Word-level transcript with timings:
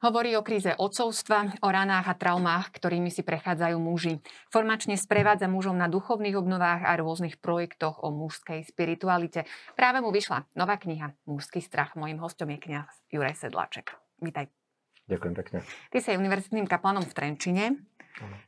Hovorí 0.00 0.32
o 0.32 0.40
kríze 0.40 0.72
odcovstva, 0.80 1.60
o 1.60 1.68
ranách 1.68 2.08
a 2.08 2.16
traumách, 2.16 2.72
ktorými 2.72 3.12
si 3.12 3.20
prechádzajú 3.20 3.76
muži. 3.76 4.24
Formačne 4.48 4.96
sprevádza 4.96 5.44
mužom 5.44 5.76
na 5.76 5.92
duchovných 5.92 6.40
obnovách 6.40 6.88
a 6.88 6.96
rôznych 6.96 7.36
projektoch 7.36 8.00
o 8.00 8.08
mužskej 8.08 8.64
spiritualite. 8.64 9.44
Práve 9.76 10.00
mu 10.00 10.08
vyšla 10.08 10.48
nová 10.56 10.80
kniha 10.80 11.12
Mužský 11.28 11.60
strach. 11.60 12.00
Mojím 12.00 12.16
hostom 12.24 12.48
je 12.48 12.56
kniaz 12.64 12.88
Juraj 13.12 13.44
Sedláček. 13.44 13.92
Vítaj. 14.24 14.48
Ďakujem 15.04 15.34
pekne. 15.36 15.58
Ty 15.92 15.98
si 16.00 16.16
univerzitným 16.16 16.64
kaplanom 16.64 17.04
v 17.04 17.12
Trenčine. 17.12 17.64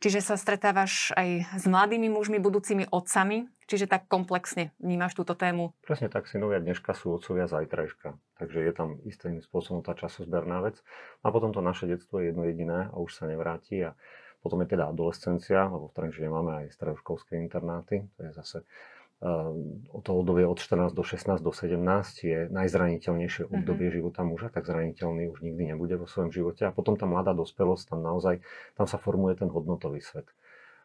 Čiže 0.02 0.20
sa 0.20 0.36
stretávaš 0.36 1.14
aj 1.16 1.58
s 1.58 1.64
mladými 1.64 2.12
mužmi, 2.12 2.36
budúcimi 2.42 2.84
otcami, 2.90 3.48
čiže 3.64 3.88
tak 3.88 4.04
komplexne 4.10 4.74
vnímaš 4.76 5.16
túto 5.16 5.32
tému. 5.32 5.72
Presne 5.80 6.12
tak, 6.12 6.28
synovia 6.28 6.60
dneška 6.60 6.92
sú 6.92 7.16
otcovia 7.16 7.48
zajtrajška. 7.48 8.14
Takže 8.42 8.58
je 8.58 8.72
tam 8.74 9.00
istým 9.08 9.40
spôsobom 9.40 9.80
tá 9.80 9.96
časozberná 9.96 10.60
vec. 10.60 10.82
A 11.24 11.32
potom 11.32 11.54
to 11.56 11.64
naše 11.64 11.88
detstvo 11.88 12.20
je 12.20 12.34
jedno 12.34 12.44
jediné 12.44 12.92
a 12.92 12.96
už 13.00 13.16
sa 13.16 13.24
nevráti. 13.24 13.80
A 13.86 13.96
potom 14.42 14.58
je 14.66 14.74
teda 14.74 14.90
adolescencia, 14.90 15.70
lebo 15.70 15.88
v 15.88 15.94
Trenčine 15.94 16.28
máme 16.28 16.66
aj 16.66 16.74
stredoškolské 16.74 17.38
internáty. 17.38 18.10
To 18.18 18.20
je 18.26 18.30
zase 18.34 18.58
to 20.02 20.10
obdobie 20.18 20.42
od 20.42 20.58
14 20.58 20.98
do 20.98 21.06
16 21.06 21.46
do 21.46 21.54
17 21.54 21.78
je 22.26 22.38
najzraniteľnejšie 22.50 23.46
mhm. 23.46 23.50
obdobie 23.54 23.86
mm-hmm. 23.86 23.96
života 24.02 24.20
muža, 24.26 24.48
tak 24.50 24.66
zraniteľný 24.66 25.30
už 25.30 25.46
nikdy 25.46 25.70
nebude 25.70 25.94
vo 25.94 26.10
svojom 26.10 26.34
živote. 26.34 26.66
A 26.66 26.74
potom 26.74 26.98
tá 26.98 27.06
mladá 27.06 27.30
dospelosť, 27.30 27.94
tam 27.94 28.02
naozaj, 28.02 28.42
tam 28.74 28.90
sa 28.90 28.98
formuje 28.98 29.38
ten 29.38 29.46
hodnotový 29.46 30.02
svet. 30.02 30.26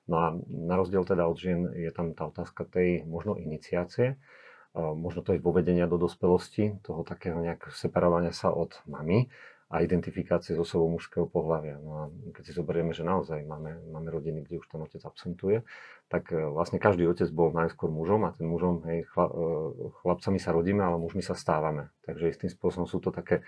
No 0.08 0.16
a 0.24 0.28
na 0.48 0.80
rozdiel 0.80 1.04
teda 1.04 1.28
od 1.28 1.36
žien 1.36 1.68
je 1.76 1.92
tam 1.92 2.16
tá 2.16 2.32
otázka 2.32 2.64
tej 2.64 3.04
možno 3.04 3.36
iniciácie, 3.36 4.16
ehm, 4.16 4.96
možno 4.96 5.26
to 5.26 5.36
je 5.36 5.44
povedenia 5.44 5.90
do 5.90 6.00
dospelosti, 6.00 6.80
toho 6.86 7.04
takého 7.04 7.42
nejak 7.42 7.74
separovania 7.74 8.32
sa 8.32 8.54
od 8.54 8.78
mamy 8.88 9.28
a 9.68 9.84
identifikácie 9.84 10.56
s 10.56 10.60
osobou 10.64 10.88
mužského 10.96 11.28
pohľavia. 11.28 11.76
No 11.84 11.92
a 12.00 12.04
keď 12.32 12.44
si 12.48 12.54
zoberieme, 12.56 12.96
že 12.96 13.04
naozaj 13.04 13.44
máme, 13.44 13.84
máme 13.92 14.10
rodiny, 14.16 14.48
kde 14.48 14.64
už 14.64 14.68
ten 14.72 14.80
otec 14.80 15.04
absentuje, 15.04 15.68
tak 16.08 16.32
e, 16.32 16.40
vlastne 16.40 16.80
každý 16.80 17.04
otec 17.04 17.28
bol 17.36 17.52
najskôr 17.52 17.92
mužom 17.92 18.24
a 18.24 18.32
ten 18.32 18.48
mužom, 18.48 18.88
hej, 18.88 19.04
chla, 19.12 19.28
e, 19.28 19.92
chlapcami 20.04 20.40
sa 20.40 20.56
rodíme, 20.56 20.80
ale 20.80 20.96
mužmi 20.96 21.20
sa 21.20 21.36
stávame. 21.36 21.92
Takže 22.08 22.32
istým 22.32 22.48
spôsobom 22.48 22.88
sú 22.88 23.04
to 23.04 23.12
také, 23.12 23.44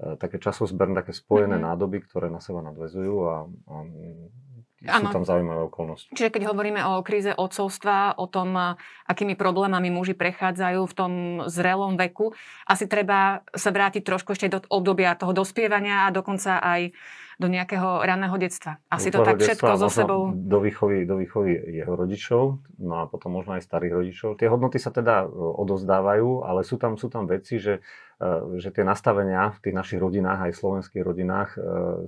e, 0.00 0.16
také 0.16 0.40
časozberné, 0.40 1.04
také 1.04 1.12
spojené 1.12 1.60
mm-hmm. 1.60 1.68
nádoby, 1.68 1.98
ktoré 2.08 2.32
na 2.32 2.40
seba 2.40 2.64
nadvezujú 2.64 3.14
a, 3.28 3.36
a 3.44 3.74
Ano. 4.86 5.10
sú 5.10 5.22
tam 5.22 5.26
zaujímavé 5.26 5.66
okolnosti. 5.66 6.06
Čiže 6.14 6.30
keď 6.30 6.42
hovoríme 6.54 6.78
o 6.86 7.02
kríze 7.02 7.34
odcovstva, 7.34 8.14
o 8.14 8.30
tom, 8.30 8.54
akými 9.10 9.34
problémami 9.34 9.90
muži 9.90 10.14
prechádzajú 10.14 10.80
v 10.86 10.94
tom 10.94 11.12
zrelom 11.50 11.98
veku, 11.98 12.30
asi 12.62 12.86
treba 12.86 13.42
sa 13.58 13.74
vrátiť 13.74 14.06
trošku 14.06 14.38
ešte 14.38 14.46
do 14.46 14.62
obdobia 14.70 15.18
toho 15.18 15.34
dospievania 15.34 16.06
a 16.06 16.14
dokonca 16.14 16.62
aj 16.62 16.94
do 17.38 17.46
nejakého 17.46 18.02
raného 18.02 18.34
detstva. 18.34 18.82
Asi 18.90 19.14
to 19.14 19.22
tak 19.22 19.38
všetko 19.38 19.78
so 19.78 19.86
sebou... 19.86 20.34
Do 20.34 20.58
výchovy, 20.58 21.06
do 21.06 21.22
výchovy 21.22 21.54
jeho 21.70 21.94
rodičov, 21.94 22.58
no 22.82 22.94
a 22.98 23.04
potom 23.06 23.30
možno 23.30 23.54
aj 23.54 23.62
starých 23.62 23.94
rodičov. 23.94 24.30
Tie 24.42 24.50
hodnoty 24.50 24.82
sa 24.82 24.90
teda 24.90 25.22
e, 25.22 25.26
odozdávajú, 25.30 26.42
ale 26.42 26.66
sú 26.66 26.82
tam, 26.82 26.98
sú 26.98 27.06
tam 27.06 27.30
veci, 27.30 27.62
že, 27.62 27.78
e, 28.18 28.58
že 28.58 28.74
tie 28.74 28.82
nastavenia 28.82 29.54
v 29.54 29.70
tých 29.70 29.74
našich 29.74 30.02
rodinách, 30.02 30.50
aj 30.50 30.58
slovenských 30.58 31.02
rodinách 31.06 31.50
e, 31.54 31.58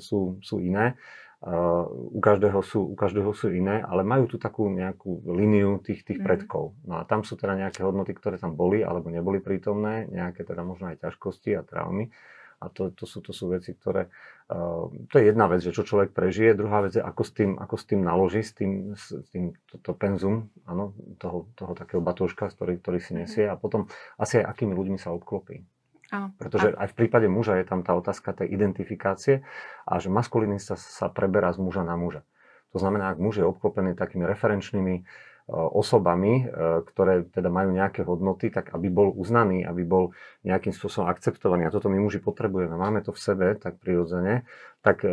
sú, 0.02 0.42
sú 0.42 0.58
iné 0.58 0.98
u 1.40 2.20
každého 2.20 2.60
sú, 2.60 2.92
u 2.92 2.96
každého 2.96 3.32
sú 3.32 3.48
iné, 3.48 3.80
ale 3.80 4.04
majú 4.04 4.28
tu 4.28 4.36
takú 4.36 4.68
nejakú 4.68 5.24
líniu 5.24 5.80
tých, 5.80 6.04
tých 6.04 6.20
mm. 6.20 6.26
predkov. 6.28 6.76
No 6.84 7.00
a 7.00 7.08
tam 7.08 7.24
sú 7.24 7.32
teda 7.40 7.56
nejaké 7.56 7.80
hodnoty, 7.80 8.12
ktoré 8.12 8.36
tam 8.36 8.52
boli 8.52 8.84
alebo 8.84 9.08
neboli 9.08 9.40
prítomné, 9.40 10.04
nejaké 10.12 10.44
teda 10.44 10.60
možno 10.60 10.92
aj 10.92 11.00
ťažkosti 11.00 11.56
a 11.56 11.64
traumy. 11.64 12.12
A 12.60 12.68
to, 12.68 12.92
to, 12.92 13.08
sú, 13.08 13.24
to 13.24 13.32
sú 13.32 13.48
veci, 13.48 13.72
ktoré... 13.72 14.12
Uh, 14.52 14.92
to 15.08 15.16
je 15.16 15.32
jedna 15.32 15.48
vec, 15.48 15.64
že 15.64 15.72
čo 15.72 15.80
človek 15.80 16.12
prežije. 16.12 16.52
Druhá 16.52 16.84
vec 16.84 16.92
je, 16.92 17.00
ako 17.00 17.22
s 17.24 17.32
tým, 17.32 17.56
ako 17.56 17.76
s 17.80 17.84
tým 17.88 18.00
naloží, 18.04 18.44
s 18.44 18.52
tým, 18.52 18.92
s 18.92 19.16
tým 19.32 19.56
to, 19.64 19.80
to 19.80 19.96
penzum, 19.96 20.52
áno, 20.68 20.92
toho, 21.16 21.48
toho 21.56 21.72
takého 21.72 22.04
batúška, 22.04 22.52
ktorý, 22.52 22.76
ktorý 22.76 23.00
si 23.00 23.16
nesie. 23.16 23.48
A 23.48 23.56
potom 23.56 23.88
asi 24.20 24.44
aj 24.44 24.52
akými 24.52 24.76
ľuďmi 24.76 25.00
sa 25.00 25.08
obklopí. 25.16 25.64
Áno. 26.10 26.34
Pretože 26.36 26.74
aj 26.74 26.90
v 26.90 26.98
prípade 26.98 27.30
muža 27.30 27.62
je 27.62 27.66
tam 27.66 27.86
tá 27.86 27.94
otázka 27.94 28.34
tej 28.34 28.50
identifikácie 28.50 29.46
a 29.86 30.02
že 30.02 30.10
maskulinista 30.10 30.74
sa 30.74 31.06
preberá 31.06 31.54
z 31.54 31.62
muža 31.62 31.86
na 31.86 31.94
muža. 31.94 32.26
To 32.74 32.78
znamená, 32.78 33.14
ak 33.14 33.18
muž 33.18 33.42
je 33.42 33.46
obklopený 33.46 33.98
takými 33.98 34.26
referenčnými 34.26 34.94
e, 34.98 35.02
osobami, 35.50 36.46
e, 36.46 36.82
ktoré 36.86 37.26
teda 37.26 37.50
majú 37.50 37.74
nejaké 37.74 38.06
hodnoty, 38.06 38.50
tak 38.50 38.70
aby 38.74 38.90
bol 38.90 39.10
uznaný, 39.14 39.66
aby 39.66 39.82
bol 39.82 40.14
nejakým 40.46 40.74
spôsobom 40.74 41.10
akceptovaný. 41.10 41.66
A 41.66 41.74
toto 41.74 41.90
my 41.90 41.98
muži 41.98 42.22
potrebujeme. 42.22 42.74
Máme 42.74 43.02
to 43.02 43.10
v 43.10 43.22
sebe 43.22 43.46
tak 43.58 43.82
prirodzene, 43.82 44.46
tak 44.82 45.02
e, 45.02 45.10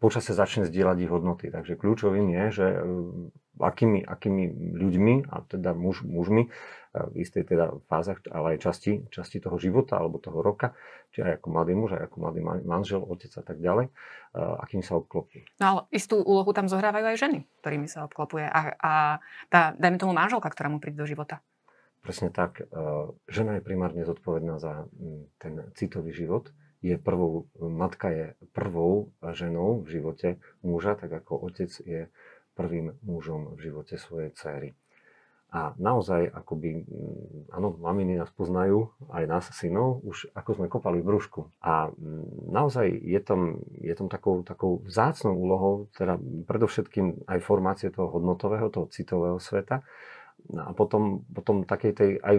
počasie 0.00 0.32
začne 0.36 0.68
zdieľať 0.68 0.96
ich 1.04 1.12
hodnoty. 1.12 1.46
Takže 1.52 1.76
kľúčovým 1.76 2.32
je, 2.32 2.44
že 2.52 2.66
akými, 3.60 4.04
akými 4.04 4.44
ľuďmi, 4.76 5.14
a 5.32 5.44
teda 5.48 5.72
muž, 5.72 6.04
mužmi, 6.04 6.52
v 7.12 7.20
istej 7.20 7.44
teda 7.52 7.76
fázach, 7.90 8.24
ale 8.32 8.56
aj 8.56 8.64
časti, 8.64 9.04
časti 9.12 9.42
toho 9.42 9.60
života 9.60 10.00
alebo 10.00 10.16
toho 10.16 10.40
roka, 10.40 10.72
či 11.12 11.20
aj 11.20 11.42
ako 11.42 11.46
mladý 11.52 11.72
muž, 11.76 11.90
aj 11.96 12.08
ako 12.08 12.16
mladý 12.24 12.40
manžel, 12.64 13.04
otec 13.04 13.32
a 13.36 13.42
tak 13.44 13.60
ďalej, 13.60 13.92
akým 14.36 14.80
sa 14.80 14.96
obklopí. 14.96 15.44
No 15.60 15.64
ale 15.66 15.80
istú 15.92 16.20
úlohu 16.20 16.52
tam 16.56 16.68
zohrávajú 16.68 17.12
aj 17.12 17.20
ženy, 17.20 17.38
ktorými 17.60 17.88
sa 17.88 18.08
obklopuje 18.08 18.48
a, 18.48 18.60
a 18.80 18.92
tá, 19.52 19.76
dajme 19.76 20.00
tomu 20.00 20.16
manželka, 20.16 20.48
ktorá 20.48 20.72
mu 20.72 20.80
príde 20.80 21.00
do 21.00 21.08
života. 21.08 21.44
Presne 22.00 22.30
tak. 22.30 22.62
Žena 23.26 23.58
je 23.58 23.66
primárne 23.66 24.06
zodpovedná 24.06 24.62
za 24.62 24.86
ten 25.42 25.66
citový 25.74 26.14
život. 26.14 26.54
Je 26.78 26.94
prvou, 27.02 27.50
matka 27.58 28.14
je 28.14 28.26
prvou 28.54 29.10
ženou 29.34 29.82
v 29.82 29.98
živote 29.98 30.38
muža, 30.62 30.94
tak 30.94 31.10
ako 31.10 31.50
otec 31.50 31.66
je 31.82 32.06
prvým 32.54 32.94
mužom 33.02 33.58
v 33.58 33.68
živote 33.68 33.98
svojej 33.98 34.30
céry. 34.38 34.78
A 35.54 35.78
naozaj, 35.78 36.26
akoby, 36.26 36.84
áno, 37.54 37.78
maminy 37.78 38.18
nás 38.18 38.28
poznajú, 38.34 38.90
aj 39.14 39.24
nás, 39.30 39.44
synov, 39.54 40.02
už 40.02 40.28
ako 40.34 40.58
sme 40.58 40.66
kopali 40.66 40.98
v 40.98 41.06
brúšku. 41.06 41.54
A 41.62 41.94
naozaj 42.50 42.90
je 42.90 43.20
tam, 43.22 43.62
je 43.78 43.94
tam 43.94 44.10
takou, 44.10 44.42
takou 44.42 44.82
vzácnou 44.82 45.38
úlohou, 45.38 45.86
teda 45.94 46.18
predovšetkým 46.50 47.30
aj 47.30 47.38
formácie 47.46 47.94
toho 47.94 48.10
hodnotového, 48.10 48.74
toho 48.74 48.90
citového 48.90 49.38
sveta, 49.38 49.86
no 50.50 50.66
a 50.66 50.70
potom, 50.74 51.22
potom 51.30 51.62
takej 51.62 51.92
tej 51.94 52.10
aj 52.20 52.36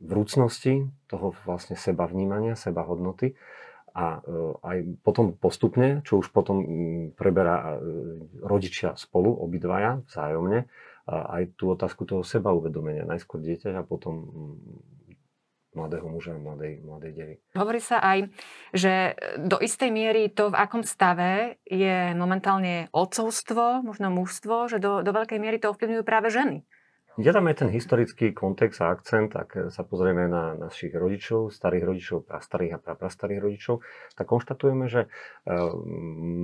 vrúcnosti, 0.00 0.88
toho 1.12 1.36
vlastne 1.44 1.76
seba 1.76 2.08
vnímania, 2.08 2.56
seba 2.56 2.80
hodnoty 2.80 3.36
a 3.96 4.20
e, 4.20 4.32
aj 4.60 4.76
potom 5.00 5.32
postupne, 5.32 6.04
čo 6.04 6.20
už 6.20 6.28
potom 6.28 6.60
preberá 7.16 7.80
e, 7.80 7.88
rodičia 8.44 8.92
spolu, 9.00 9.32
obidvaja 9.32 10.04
vzájomne, 10.04 10.68
aj 11.06 11.54
tú 11.54 11.70
otázku 11.70 12.02
toho 12.02 12.26
seba 12.26 12.50
uvedomenia. 12.50 13.06
Najskôr 13.06 13.38
dieťa 13.38 13.78
a 13.78 13.86
potom 13.86 14.14
mm, 14.26 14.96
mladého 15.76 16.08
muža 16.08 16.34
a 16.34 16.40
mladej, 16.40 16.80
mladej 16.82 17.12
devy. 17.12 17.34
Hovorí 17.54 17.78
sa 17.78 18.00
aj, 18.00 18.32
že 18.72 19.14
do 19.38 19.60
istej 19.60 19.92
miery 19.92 20.32
to, 20.32 20.50
v 20.50 20.58
akom 20.58 20.82
stave 20.82 21.60
je 21.68 22.16
momentálne 22.16 22.88
otcovstvo, 22.90 23.84
možno 23.84 24.08
mužstvo, 24.10 24.72
že 24.72 24.80
do, 24.80 25.04
do 25.04 25.12
veľkej 25.12 25.38
miery 25.38 25.60
to 25.60 25.70
ovplyvňujú 25.70 26.02
práve 26.02 26.32
ženy. 26.32 26.64
Kde 27.16 27.32
tam 27.32 27.48
je 27.48 27.56
ten 27.56 27.70
historický 27.72 28.36
kontext 28.36 28.76
a 28.84 28.92
akcent, 28.92 29.32
ak 29.32 29.72
sa 29.72 29.82
pozrieme 29.88 30.28
na 30.28 30.52
našich 30.52 30.92
rodičov, 30.92 31.48
starých 31.48 31.84
rodičov, 31.88 32.18
starých 32.28 32.76
a 32.76 32.92
prastarých 32.92 33.40
rodičov, 33.40 33.80
tak 34.12 34.28
konštatujeme, 34.28 34.84
že 34.84 35.08
uh, 35.08 35.72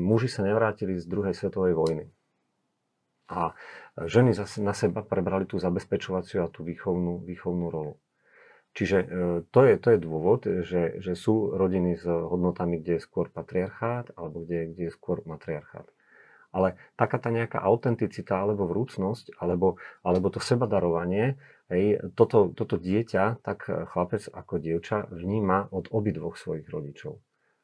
muži 0.08 0.32
sa 0.32 0.40
nevrátili 0.40 0.96
z 0.96 1.04
druhej 1.04 1.36
svetovej 1.36 1.76
vojny. 1.76 2.08
A 3.30 3.54
ženy 3.96 4.34
zase 4.34 4.64
na 4.64 4.74
seba 4.74 5.04
prebrali 5.06 5.46
tú 5.46 5.60
zabezpečovaciu 5.60 6.42
a 6.42 6.52
tú 6.52 6.66
výchovnú, 6.66 7.22
výchovnú 7.22 7.66
rolu. 7.70 7.94
Čiže 8.72 8.98
e, 8.98 9.06
to 9.52 9.60
je, 9.68 9.74
to 9.76 9.88
je 9.92 9.98
dôvod, 10.00 10.40
že, 10.64 10.96
že 10.98 11.12
sú 11.12 11.52
rodiny 11.52 12.00
s 12.00 12.04
hodnotami, 12.08 12.80
kde 12.80 12.98
je 12.98 13.04
skôr 13.04 13.28
patriarchát 13.28 14.08
alebo 14.16 14.42
kde, 14.42 14.72
kde 14.72 14.82
je 14.88 14.92
skôr 14.96 15.20
matriarchát. 15.28 15.84
Ale 16.52 16.76
taká 17.00 17.16
tá 17.16 17.32
nejaká 17.32 17.64
autenticita 17.64 18.36
alebo 18.36 18.68
vrúcnosť 18.68 19.40
alebo, 19.40 19.80
alebo 20.04 20.28
to 20.28 20.40
sebadarovanie, 20.40 21.40
hej, 21.72 22.12
toto, 22.12 22.52
toto 22.52 22.76
dieťa, 22.76 23.40
tak 23.40 23.64
chlapec 23.68 24.28
ako 24.28 24.60
dievča 24.60 25.08
vníma 25.08 25.72
od 25.72 25.88
obidvoch 25.88 26.36
svojich 26.36 26.68
rodičov. 26.68 27.20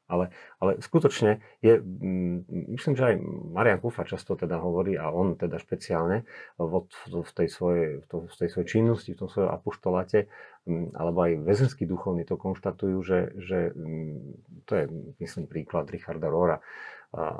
Ale, 0.08 0.32
ale 0.56 0.80
skutočne 0.80 1.44
je, 1.60 1.76
mm, 1.76 2.48
myslím, 2.72 2.96
že 2.96 3.12
aj 3.12 3.14
Marian 3.52 3.76
Kufa 3.76 4.08
často 4.08 4.40
teda 4.40 4.56
hovorí, 4.56 4.96
a 4.96 5.12
on 5.12 5.36
teda 5.36 5.60
špeciálne 5.60 6.24
v, 6.56 6.72
v, 7.12 7.30
tej, 7.36 7.48
svojej, 7.52 8.00
v 8.08 8.34
tej 8.34 8.48
svojej 8.48 8.68
činnosti, 8.68 9.12
v 9.12 9.20
tom 9.20 9.28
svojom 9.28 9.52
apoštolate, 9.52 10.32
mm, 10.64 10.96
alebo 10.96 11.28
aj 11.28 11.44
väzenskí 11.44 11.84
duchovní 11.84 12.24
to 12.24 12.40
konštatujú, 12.40 12.98
že, 13.04 13.36
že 13.36 13.58
mm, 13.76 14.16
to 14.64 14.72
je, 14.80 14.84
myslím, 15.20 15.44
príklad 15.44 15.92
Richarda 15.92 16.32
Rora, 16.32 16.64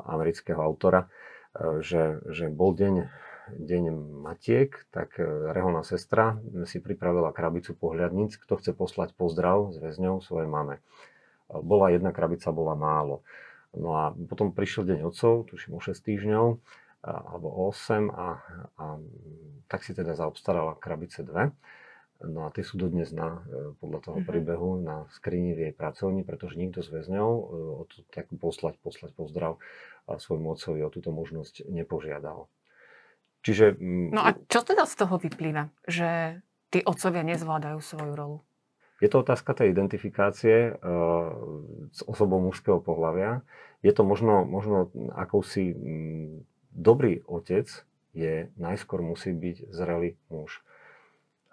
amerického 0.09 0.57
autora, 0.57 1.09
že, 1.81 2.21
že 2.29 2.49
bol 2.49 2.73
deň, 2.73 3.09
deň 3.57 3.83
Matiek, 4.21 4.77
tak 4.93 5.17
e, 5.17 5.25
reholná 5.25 5.81
sestra 5.81 6.37
si 6.69 6.77
pripravila 6.77 7.33
krabicu 7.33 7.73
pohľadníc, 7.73 8.37
kto 8.37 8.61
chce 8.61 8.71
poslať 8.77 9.17
pozdrav 9.17 9.73
s 9.73 9.81
väzňou 9.81 10.21
svojej 10.21 10.45
mame 10.45 10.81
bola 11.49 11.89
jedna 11.89 12.13
krabica, 12.13 12.53
bola 12.53 12.77
málo. 12.77 13.25
No 13.73 13.93
a 13.93 14.03
potom 14.13 14.53
prišiel 14.53 14.85
deň 14.85 14.99
otcov, 15.05 15.49
tuším 15.49 15.77
o 15.77 15.81
6 15.81 15.93
týždňov, 15.93 16.47
alebo 17.05 17.47
o 17.49 17.69
8 17.69 18.09
a, 18.09 18.29
a 18.77 18.85
tak 19.69 19.85
si 19.85 19.93
teda 19.93 20.17
zaobstarala 20.17 20.77
krabice 20.81 21.21
dve. 21.21 21.53
No 22.19 22.43
a 22.43 22.51
tie 22.51 22.67
sú 22.67 22.75
dodnes 22.75 23.15
na, 23.15 23.39
e, 23.47 23.71
podľa 23.79 23.99
toho 24.03 24.17
mm-hmm. 24.19 24.27
príbehu 24.27 24.69
na 24.83 25.07
skrini 25.15 25.55
v 25.55 25.71
jej 25.71 25.73
pracovni, 25.73 26.27
pretože 26.27 26.59
nikto 26.59 26.83
z 26.83 26.91
väzňov 26.91 27.31
e, 27.31 27.43
o 27.79 27.83
to, 27.87 28.03
tak 28.11 28.27
poslať, 28.35 28.75
poslať 28.83 29.15
pozdrav 29.15 29.55
svojmu 30.09 30.51
otcovi 30.51 30.83
o 30.83 30.91
túto 30.91 31.15
možnosť 31.15 31.69
nepožiadal. 31.71 32.51
Čiže... 33.39 33.79
No 34.11 34.19
a 34.25 34.35
čo 34.35 34.67
teda 34.67 34.83
z 34.83 34.95
toho 34.99 35.15
vyplýva, 35.15 35.71
že 35.87 36.41
tí 36.73 36.83
otcovia 36.83 37.23
nezvládajú 37.23 37.79
svoju 37.79 38.13
rolu? 38.17 38.37
Je 38.99 39.07
to 39.07 39.23
otázka 39.23 39.55
tej 39.55 39.71
identifikácie 39.71 40.75
uh, 40.75 40.77
s 41.91 42.03
osobou 42.03 42.43
mužského 42.43 42.83
pohľavia. 42.83 43.41
Je 43.79 43.95
to 43.95 44.03
možno, 44.03 44.43
možno 44.43 44.91
akousi 45.15 45.71
m, 45.71 46.43
dobrý 46.75 47.23
otec 47.23 47.67
je, 48.11 48.51
najskôr 48.59 48.99
musí 48.99 49.31
byť 49.31 49.71
zrelý 49.71 50.19
muž. 50.27 50.59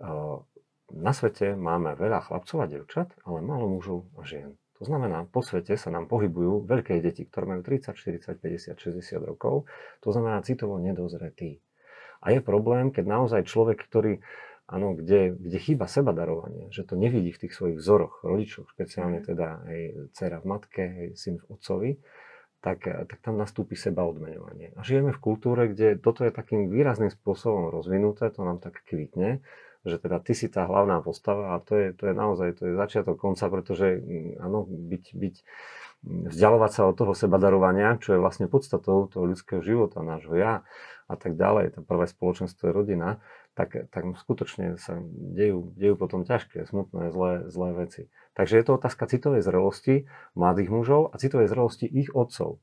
Uh, 0.02 0.42
na 0.90 1.10
svete 1.10 1.58
máme 1.58 1.98
veľa 1.98 2.26
chlapcov 2.26 2.58
a 2.62 2.70
devčat, 2.70 3.08
ale 3.26 3.42
málo 3.42 3.66
mužov 3.70 4.06
a 4.18 4.22
žien. 4.22 4.54
To 4.78 4.84
znamená, 4.84 5.24
po 5.24 5.40
svete 5.40 5.72
sa 5.80 5.88
nám 5.88 6.04
pohybujú 6.04 6.68
veľké 6.68 7.00
deti, 7.00 7.24
ktoré 7.24 7.48
majú 7.48 7.64
30, 7.64 7.96
40, 7.96 8.36
50, 8.36 8.76
60 8.76 9.24
rokov. 9.24 9.64
To 10.04 10.12
znamená 10.12 10.44
citovo 10.44 10.76
nedozretí. 10.76 11.64
A 12.20 12.36
je 12.36 12.44
problém, 12.44 12.92
keď 12.92 13.04
naozaj 13.08 13.48
človek, 13.48 13.80
ktorý, 13.88 14.20
áno, 14.66 14.98
kde, 14.98 15.34
kde 15.34 15.58
chýba 15.62 15.86
seba 15.86 16.10
darovanie, 16.10 16.68
že 16.74 16.82
to 16.82 16.98
nevidí 16.98 17.30
v 17.30 17.46
tých 17.46 17.54
svojich 17.54 17.78
vzoroch, 17.78 18.26
rodičoch, 18.26 18.66
špeciálne 18.74 19.22
mhm. 19.22 19.26
teda 19.26 19.48
aj 19.62 19.78
dcera 20.14 20.38
v 20.42 20.46
matke, 20.46 20.84
aj 20.84 21.08
syn 21.14 21.38
v 21.38 21.46
otcovi, 21.54 21.90
tak, 22.64 22.82
tak 22.82 23.18
tam 23.22 23.38
nastúpi 23.38 23.78
seba 23.78 24.02
odmeňovanie. 24.02 24.74
A 24.74 24.82
žijeme 24.82 25.14
v 25.14 25.22
kultúre, 25.22 25.70
kde 25.70 26.02
toto 26.02 26.26
je 26.26 26.34
takým 26.34 26.66
výrazným 26.66 27.14
spôsobom 27.14 27.70
rozvinuté, 27.70 28.26
to 28.34 28.42
nám 28.42 28.58
tak 28.58 28.82
kvitne, 28.90 29.38
že 29.86 30.02
teda 30.02 30.18
ty 30.18 30.34
si 30.34 30.50
tá 30.50 30.66
hlavná 30.66 30.98
postava 30.98 31.54
a 31.54 31.62
to 31.62 31.78
je, 31.78 31.94
to 31.94 32.10
je 32.10 32.14
naozaj 32.18 32.58
to 32.58 32.62
je 32.66 32.72
začiatok 32.74 33.22
konca, 33.22 33.46
pretože 33.46 34.02
mm, 34.02 34.42
áno, 34.42 34.66
byť, 34.66 35.04
byť, 35.14 35.36
mm, 36.02 36.22
vzdialovať 36.34 36.70
sa 36.74 36.82
od 36.90 36.94
toho 36.98 37.14
sebadarovania, 37.14 38.02
čo 38.02 38.18
je 38.18 38.22
vlastne 38.22 38.50
podstatou 38.50 39.06
toho 39.06 39.24
ľudského 39.30 39.62
života, 39.62 40.02
nášho 40.02 40.34
ja 40.34 40.66
a 41.06 41.14
tak 41.14 41.38
ďalej, 41.38 41.78
tá 41.78 41.80
prvé 41.86 42.10
spoločenstvo 42.10 42.66
je 42.66 42.72
rodina, 42.74 43.22
tak, 43.54 43.88
tak 43.94 44.02
skutočne 44.18 44.74
sa 44.74 44.98
dejú, 45.08 45.72
dejú 45.78 45.94
potom 45.94 46.26
ťažké, 46.26 46.66
smutné, 46.66 47.14
zlé, 47.14 47.46
zlé 47.46 47.68
veci. 47.86 48.02
Takže 48.34 48.58
je 48.58 48.64
to 48.66 48.76
otázka 48.76 49.06
citovej 49.06 49.46
zrelosti 49.46 50.10
mladých 50.34 50.68
mužov 50.74 51.14
a 51.14 51.18
citovej 51.22 51.46
zrelosti 51.46 51.86
ich 51.86 52.10
otcov. 52.10 52.58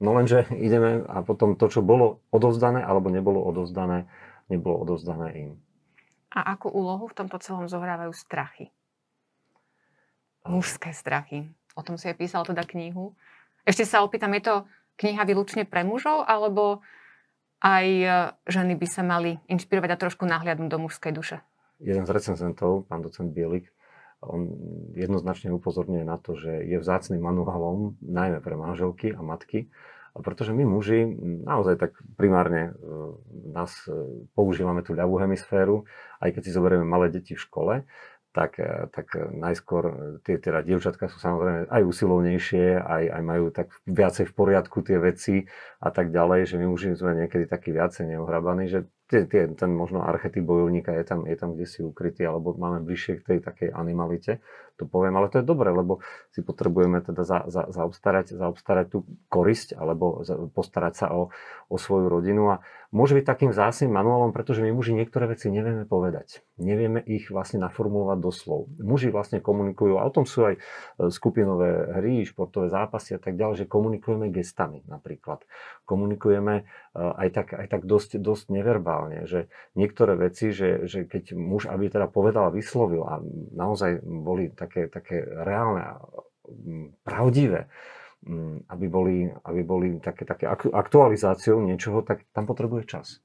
No 0.00 0.16
lenže 0.16 0.48
ideme 0.56 1.04
a 1.04 1.20
potom 1.26 1.58
to, 1.58 1.68
čo 1.68 1.84
bolo 1.84 2.24
odovzdané 2.32 2.80
alebo 2.80 3.12
nebolo 3.12 3.42
odovzdané, 3.42 4.08
nebolo 4.48 4.80
odovzdané 4.80 5.28
im. 5.36 5.50
A 6.30 6.54
akú 6.54 6.70
úlohu 6.70 7.10
v 7.10 7.16
tomto 7.18 7.42
celom 7.42 7.66
zohrávajú 7.66 8.14
strachy? 8.14 8.70
Mužské 10.46 10.94
strachy. 10.94 11.50
O 11.74 11.82
tom 11.82 11.98
si 11.98 12.06
aj 12.06 12.16
písal 12.16 12.46
teda 12.46 12.62
knihu. 12.64 13.18
Ešte 13.66 13.84
sa 13.84 14.00
opýtam, 14.00 14.32
je 14.38 14.46
to 14.46 14.54
kniha 14.96 15.26
výlučne 15.26 15.68
pre 15.68 15.84
mužov, 15.84 16.24
alebo 16.24 16.80
aj 17.60 17.86
e, 17.86 18.08
ženy 18.48 18.74
by 18.76 18.86
sa 18.88 19.04
mali 19.04 19.36
inšpirovať 19.48 19.90
a 19.92 20.00
trošku 20.00 20.24
nahliadnúť 20.24 20.68
do 20.72 20.78
mužskej 20.80 21.12
duše? 21.12 21.36
Jeden 21.80 22.04
z 22.04 22.12
recenzentov, 22.12 22.88
pán 22.88 23.00
docent 23.00 23.32
Bielik, 23.32 23.72
on 24.20 24.52
jednoznačne 24.92 25.48
upozorňuje 25.56 26.04
na 26.04 26.20
to, 26.20 26.36
že 26.36 26.52
je 26.68 26.76
vzácným 26.76 27.24
manuálom 27.24 27.96
najmä 28.04 28.44
pre 28.44 28.52
manželky 28.52 29.16
a 29.16 29.24
matky, 29.24 29.72
pretože 30.12 30.52
my 30.52 30.66
muži 30.68 31.06
naozaj 31.46 31.80
tak 31.80 31.92
primárne 32.20 32.72
e, 32.76 32.82
nás 33.54 33.72
e, 33.88 33.96
používame 34.36 34.84
tú 34.84 34.92
ľavú 34.92 35.22
hemisféru, 35.22 35.88
aj 36.20 36.36
keď 36.36 36.42
si 36.44 36.50
zoberieme 36.52 36.84
malé 36.84 37.08
deti 37.08 37.32
v 37.32 37.40
škole, 37.40 37.74
tak, 38.30 38.62
e, 38.62 38.86
tak 38.94 39.10
najskôr 39.16 40.18
tie 40.22 40.38
teda 40.38 40.62
dievčatka 40.62 41.10
sú 41.10 41.18
samozrejme 41.18 41.66
aj 41.66 41.82
usilovnejšie, 41.82 42.78
aj, 42.78 43.04
aj 43.10 43.22
majú 43.22 43.44
tak 43.50 43.74
viacej 43.86 44.30
v 44.30 44.36
poriadku 44.36 44.82
tie 44.86 44.98
veci 45.02 45.42
a 45.82 45.90
tak 45.90 46.14
ďalej, 46.14 46.50
že 46.50 46.56
my 46.58 46.66
muži 46.70 46.94
sme 46.94 47.18
niekedy 47.18 47.50
takí 47.50 47.74
viacej 47.74 48.14
neohrabaní, 48.14 48.70
že 48.70 48.86
tie, 49.10 49.26
tie, 49.26 49.50
ten 49.58 49.70
možno 49.74 50.06
archetyp 50.06 50.46
bojovníka 50.46 50.94
je 50.94 51.04
tam, 51.04 51.26
je 51.26 51.34
tam 51.34 51.58
kde 51.58 51.66
si 51.66 51.82
ukrytý, 51.82 52.22
alebo 52.22 52.54
máme 52.54 52.86
bližšie 52.86 53.20
k 53.20 53.26
tej 53.26 53.38
takej 53.42 53.68
animalite 53.74 54.38
to 54.80 54.88
poviem, 54.88 55.20
ale 55.20 55.28
to 55.28 55.44
je 55.44 55.44
dobré, 55.44 55.68
lebo 55.68 56.00
si 56.32 56.40
potrebujeme 56.40 57.04
teda 57.04 57.20
za, 57.20 57.44
za, 57.52 57.68
zaobstarať, 57.68 58.32
zaobstarať 58.32 58.86
tú 58.88 59.04
korisť 59.28 59.76
alebo 59.76 60.24
za, 60.24 60.40
postarať 60.48 60.94
sa 60.96 61.06
o, 61.12 61.28
o 61.68 61.76
svoju 61.76 62.08
rodinu 62.08 62.56
a 62.56 62.64
môže 62.88 63.12
byť 63.12 63.24
takým 63.28 63.52
zásnym 63.52 63.92
manuálom, 63.92 64.32
pretože 64.32 64.64
my 64.64 64.72
muži 64.72 64.96
niektoré 64.96 65.28
veci 65.28 65.52
nevieme 65.52 65.84
povedať. 65.84 66.40
Nevieme 66.56 67.04
ich 67.04 67.28
vlastne 67.28 67.60
naformulovať 67.60 68.18
do 68.24 68.32
slov. 68.32 68.72
Muži 68.80 69.12
vlastne 69.12 69.44
komunikujú, 69.44 70.00
a 70.00 70.08
o 70.08 70.10
tom 70.10 70.24
sú 70.24 70.48
aj 70.48 70.56
e, 70.56 70.60
skupinové 71.12 72.00
hry, 72.00 72.24
športové 72.24 72.72
zápasy 72.72 73.14
a 73.14 73.20
tak 73.20 73.36
ďalej, 73.36 73.64
že 73.64 73.66
komunikujeme 73.68 74.32
gestami 74.32 74.80
napríklad. 74.88 75.44
Komunikujeme 75.84 76.64
aj 76.96 77.28
tak, 77.30 77.48
aj 77.54 77.66
tak 77.70 77.82
dosť, 77.86 78.18
dosť 78.18 78.50
neverbálne, 78.50 79.22
že 79.28 79.46
niektoré 79.78 80.18
veci, 80.18 80.50
že, 80.50 80.90
že 80.90 81.06
keď 81.06 81.38
muž, 81.38 81.70
aby 81.70 81.86
teda 81.86 82.10
povedal 82.10 82.50
a 82.50 82.54
vyslovil 82.54 83.06
a 83.06 83.22
naozaj 83.54 84.02
boli 84.02 84.50
tak 84.50 84.70
také, 84.70 84.90
také 84.90 85.16
reálne 85.22 85.82
a 85.86 85.94
mm, 86.50 87.06
pravdivé, 87.06 87.70
mm, 88.26 88.70
aby 88.74 88.86
boli, 88.90 89.16
aby 89.30 89.60
boli 89.62 89.88
také, 90.02 90.26
také 90.26 90.50
aktualizáciou 90.50 91.62
niečoho, 91.62 92.02
tak 92.02 92.26
tam 92.34 92.50
potrebuje 92.50 92.90
čas. 92.90 93.22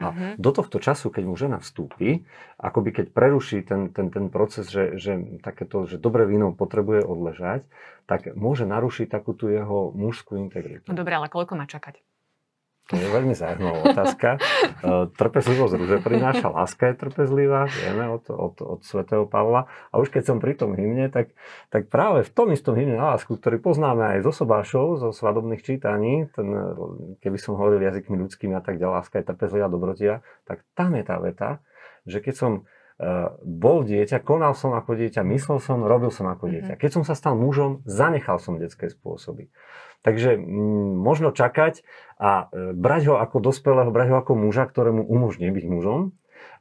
A 0.00 0.16
uh-huh. 0.16 0.32
do 0.40 0.50
tohto 0.56 0.80
času, 0.80 1.12
keď 1.12 1.24
mu 1.28 1.36
žena 1.36 1.60
vstúpi, 1.60 2.24
akoby 2.56 2.90
keď 2.90 3.06
preruší 3.12 3.60
ten, 3.68 3.92
ten, 3.92 4.08
ten 4.08 4.32
proces, 4.32 4.72
že, 4.72 4.96
že, 4.96 5.44
takéto, 5.44 5.84
že 5.84 6.00
dobré 6.00 6.24
víno 6.24 6.56
potrebuje 6.56 7.04
odležať, 7.04 7.68
tak 8.08 8.32
môže 8.32 8.64
narušiť 8.64 9.12
takú 9.12 9.36
tú 9.36 9.52
jeho 9.52 9.92
mužskú 9.92 10.40
integritu. 10.40 10.88
No 10.88 10.96
dobre, 10.96 11.20
ale 11.20 11.28
koľko 11.28 11.52
má 11.52 11.68
čakať? 11.68 12.00
To 12.90 12.98
je 12.98 13.06
veľmi 13.06 13.34
zaujímavá 13.38 13.94
otázka. 13.94 14.28
E, 14.36 14.38
trpezlivosť 15.14 15.74
rúže 15.78 15.98
prináša, 16.02 16.50
láska 16.50 16.90
je 16.90 16.94
trpezlivá, 16.98 17.70
vieme 17.70 18.10
od, 18.10 18.26
od, 18.26 18.58
od 18.58 18.80
svätého 18.82 19.30
Pavla. 19.30 19.70
A 19.94 20.02
už 20.02 20.10
keď 20.10 20.34
som 20.34 20.36
pri 20.42 20.58
tom 20.58 20.74
hymne, 20.74 21.06
tak, 21.06 21.30
tak 21.70 21.86
práve 21.86 22.26
v 22.26 22.30
tom 22.34 22.50
istom 22.50 22.74
hymne 22.74 22.98
na 22.98 23.14
lásku, 23.14 23.30
ktorý 23.38 23.62
poznáme 23.62 24.18
aj 24.18 24.26
zo 24.26 24.32
sobášov, 24.42 24.98
zo 24.98 25.14
svadobných 25.14 25.62
čítaní, 25.62 26.26
ten, 26.34 26.50
keby 27.22 27.38
som 27.38 27.54
hovoril 27.54 27.86
jazykmi 27.86 28.18
ľudskými 28.26 28.58
a 28.58 28.62
tak 28.62 28.82
ďalej, 28.82 28.94
láska 28.98 29.22
je 29.22 29.28
trpezlivá, 29.30 29.70
dobrotia, 29.70 30.26
tak 30.42 30.66
tam 30.74 30.98
je 30.98 31.04
tá 31.06 31.16
veta, 31.22 31.50
že 32.10 32.18
keď 32.18 32.34
som 32.34 32.52
uh, 32.64 33.36
bol 33.44 33.86
dieťa, 33.86 34.24
konal 34.26 34.58
som 34.58 34.74
ako 34.74 34.98
dieťa, 34.98 35.22
myslel 35.30 35.62
som, 35.62 35.86
robil 35.86 36.10
som 36.10 36.26
ako 36.26 36.50
dieťa. 36.50 36.74
Mhm. 36.74 36.80
Keď 36.80 36.90
som 36.90 37.02
sa 37.06 37.14
stal 37.14 37.38
mužom, 37.38 37.86
zanechal 37.86 38.42
som 38.42 38.58
detské 38.58 38.90
spôsoby. 38.90 39.52
Takže 40.00 40.40
m, 40.40 40.96
možno 41.00 41.28
čakať 41.32 41.84
a 42.16 42.48
e, 42.52 42.72
brať 42.72 43.12
ho 43.12 43.14
ako 43.20 43.36
dospelého, 43.40 43.92
brať 43.92 44.08
ho 44.12 44.16
ako 44.20 44.32
muža, 44.36 44.64
ktorému 44.64 45.04
umožní 45.04 45.52
byť 45.52 45.64
mužom, 45.68 46.00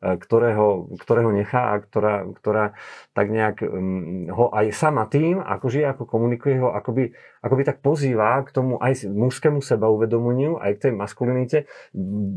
e, 0.03 0.15
ktorého, 0.19 0.91
ktorého 0.99 1.31
nechá 1.31 1.71
a 1.71 1.79
ktorá, 1.79 2.27
ktorá 2.35 2.75
tak 3.15 3.31
nejak 3.31 3.63
um, 3.63 4.27
ho 4.27 4.51
aj 4.51 4.75
sama 4.75 5.07
tým, 5.07 5.39
ako 5.39 5.71
žije, 5.71 5.87
ako 5.87 6.03
komunikuje 6.03 6.59
ho, 6.59 6.71
akoby, 6.75 7.15
akoby 7.39 7.63
tak 7.63 7.79
pozýva 7.79 8.43
k 8.43 8.51
tomu 8.51 8.75
aj 8.79 9.07
mužskému 9.07 9.63
sebauvedomeniu, 9.63 10.59
aj 10.59 10.71
k 10.75 10.81
tej 10.87 10.93
maskulinite, 10.99 11.57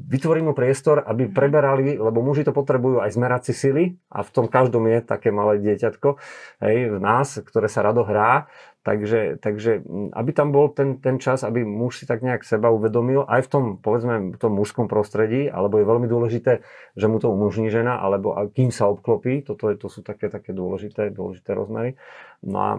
vytvorí 0.07 0.39
mu 0.43 0.55
priestor, 0.55 1.03
aby 1.03 1.31
mhm. 1.31 1.35
preberali, 1.35 1.99
lebo 1.99 2.23
muži 2.23 2.47
to 2.47 2.55
potrebujú 2.55 3.03
aj 3.03 3.11
zmerať 3.11 3.51
si 3.51 3.55
sily. 3.59 3.85
A 4.07 4.23
v 4.23 4.31
tom 4.31 4.47
každom 4.47 4.87
je 4.87 5.03
také 5.03 5.35
malé 5.35 5.59
dieťatko 5.63 6.15
hej, 6.63 6.95
v 6.95 6.99
nás, 7.03 7.43
ktoré 7.43 7.67
sa 7.67 7.83
rado 7.83 8.07
hrá 8.07 8.47
Takže, 8.83 9.39
takže 9.39 9.87
aby 10.11 10.31
tam 10.35 10.51
bol 10.51 10.67
ten, 10.75 10.99
ten 10.99 11.23
čas, 11.23 11.47
aby 11.47 11.63
muž 11.63 12.03
si 12.03 12.05
tak 12.05 12.19
nejak 12.19 12.43
seba 12.43 12.67
uvedomil, 12.75 13.23
aj 13.31 13.47
v 13.47 13.49
tom, 13.49 13.65
povedzme, 13.79 14.35
v 14.35 14.39
tom 14.43 14.59
mužskom 14.59 14.91
prostredí, 14.91 15.47
alebo 15.47 15.79
je 15.79 15.87
veľmi 15.87 16.11
dôležité, 16.11 16.67
že 16.99 17.07
mu 17.07 17.23
to 17.23 17.31
umožní 17.31 17.71
žena, 17.71 18.03
alebo 18.03 18.35
kým 18.51 18.75
sa 18.75 18.91
obklopí, 18.91 19.47
toto 19.47 19.71
je, 19.71 19.79
to 19.79 19.87
sú 19.87 20.03
také, 20.03 20.27
také 20.27 20.51
dôležité, 20.51 21.15
dôležité 21.15 21.55
rozmery. 21.55 21.95
No 22.43 22.59
a, 22.59 22.71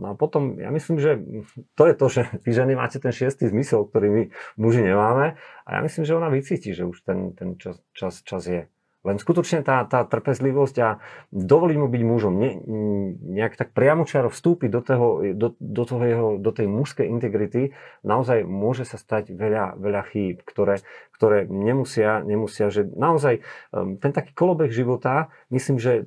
no 0.00 0.06
a 0.08 0.14
potom, 0.16 0.56
ja 0.56 0.72
myslím, 0.72 0.96
že 0.96 1.20
to 1.76 1.84
je 1.84 1.94
to, 2.00 2.06
že 2.08 2.20
vy 2.48 2.50
ženy 2.56 2.72
máte 2.72 2.96
ten 2.96 3.12
šiestý 3.12 3.52
zmysel, 3.52 3.84
ktorý 3.84 4.08
my 4.08 4.22
muži 4.56 4.80
nemáme 4.80 5.36
a 5.68 5.68
ja 5.68 5.80
myslím, 5.84 6.08
že 6.08 6.16
ona 6.16 6.32
vycíti, 6.32 6.72
že 6.72 6.88
už 6.88 7.04
ten, 7.04 7.36
ten 7.36 7.60
čas, 7.60 7.76
čas, 7.92 8.24
čas 8.24 8.48
je. 8.48 8.72
Len 9.02 9.18
skutočne 9.18 9.66
tá, 9.66 9.82
tá 9.82 10.06
trpezlivosť 10.06 10.76
a 10.78 11.02
dovoliť 11.34 11.76
mu 11.76 11.90
byť 11.90 12.02
mužom, 12.06 12.34
ne, 12.38 12.50
nejak 13.34 13.58
tak 13.58 13.74
priamočiaro 13.74 14.30
vstúpiť 14.30 14.70
do, 14.70 14.80
toho, 14.80 15.06
do, 15.34 15.58
do, 15.58 15.82
toho 15.82 16.02
jeho, 16.06 16.28
do 16.38 16.50
tej 16.54 16.70
mužskej 16.70 17.10
integrity, 17.10 17.74
naozaj 18.06 18.46
môže 18.46 18.86
sa 18.86 19.02
stať 19.02 19.34
veľa, 19.34 19.74
veľa 19.74 20.02
chýb, 20.06 20.46
ktoré, 20.46 20.86
ktoré 21.22 21.46
nemusia, 21.46 22.18
nemusia, 22.26 22.66
že 22.66 22.82
naozaj 22.82 23.46
um, 23.70 23.94
ten 23.94 24.10
taký 24.10 24.34
kolobeh 24.34 24.74
života, 24.74 25.30
myslím, 25.54 25.78
že 25.78 26.02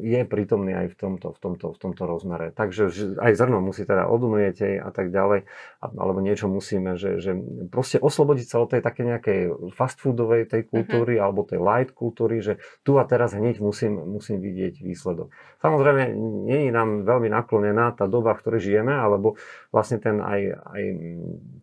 je 0.00 0.24
prítomný 0.24 0.72
aj 0.72 0.88
v 0.88 0.96
tomto, 0.96 1.36
v 1.36 1.38
tomto, 1.44 1.76
v 1.76 1.78
tomto 1.84 2.08
rozmere. 2.08 2.48
Takže 2.48 2.88
aj 3.20 3.36
zrno 3.36 3.60
musí 3.60 3.84
teda 3.84 4.08
odumieť 4.08 4.80
a 4.80 4.88
tak 4.88 5.12
ďalej, 5.12 5.44
alebo 5.84 6.24
niečo 6.24 6.48
musíme, 6.48 6.96
že, 6.96 7.20
že 7.20 7.36
proste 7.68 8.00
oslobodiť 8.00 8.46
sa 8.48 8.64
od 8.64 8.72
tej 8.72 8.80
také 8.80 9.04
nejakej 9.04 9.52
fast 9.76 10.00
foodovej 10.00 10.48
tej 10.48 10.64
kultúry 10.64 11.20
mm-hmm. 11.20 11.26
alebo 11.28 11.44
tej 11.44 11.60
light 11.60 11.92
kultúry, 11.92 12.40
že 12.40 12.56
tu 12.80 12.96
a 12.96 13.04
teraz 13.04 13.36
hneď 13.36 13.60
musím, 13.60 14.00
musím 14.00 14.40
vidieť 14.40 14.80
výsledok. 14.80 15.28
Samozrejme, 15.60 16.16
nie 16.48 16.68
je 16.68 16.72
nám 16.72 17.04
veľmi 17.04 17.28
naklonená 17.28 17.92
tá 17.92 18.08
doba, 18.08 18.32
v 18.32 18.40
ktorej 18.40 18.60
žijeme, 18.64 18.96
alebo 18.96 19.36
vlastne 19.68 20.00
ten 20.00 20.24
aj, 20.24 20.40
aj 20.72 20.82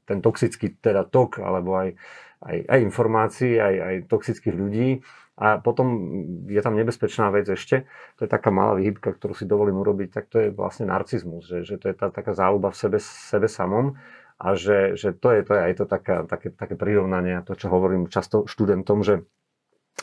ten 0.05 0.17
toxický 0.22 0.77
teda 0.77 1.01
tok, 1.10 1.41
alebo 1.41 1.81
aj, 1.81 1.98
aj, 2.41 2.57
aj 2.67 2.79
informácií, 2.81 3.57
aj, 3.57 3.75
aj 3.77 3.95
toxických 4.10 4.55
ľudí. 4.55 4.89
A 5.41 5.57
potom 5.57 5.88
je 6.45 6.62
tam 6.62 6.77
nebezpečná 6.77 7.33
vec 7.33 7.50
ešte, 7.50 7.89
to 8.19 8.27
je 8.27 8.29
taká 8.29 8.53
malá 8.53 8.77
výhybka, 8.77 9.17
ktorú 9.17 9.33
si 9.33 9.50
dovolím 9.50 9.81
urobiť, 9.81 10.10
tak 10.13 10.29
to 10.29 10.38
je 10.38 10.48
vlastne 10.53 10.86
narcizmus, 10.86 11.50
že, 11.50 11.65
že 11.65 11.81
to 11.81 11.89
je 11.89 11.95
tá 11.98 12.13
taká 12.13 12.38
záľuba 12.38 12.69
v 12.69 12.77
sebe, 12.77 13.00
sebe 13.01 13.50
samom 13.50 13.98
a 14.38 14.53
že, 14.53 14.93
že 14.93 15.17
to 15.17 15.33
je 15.33 15.41
to 15.41 15.57
je 15.57 15.62
aj 15.65 15.74
to 15.81 15.86
taká, 15.89 16.15
také, 16.29 16.53
také 16.53 16.75
prirovnanie, 16.77 17.41
to 17.41 17.57
čo 17.57 17.74
hovorím 17.74 18.05
často 18.05 18.45
študentom, 18.45 19.01
že 19.01 19.25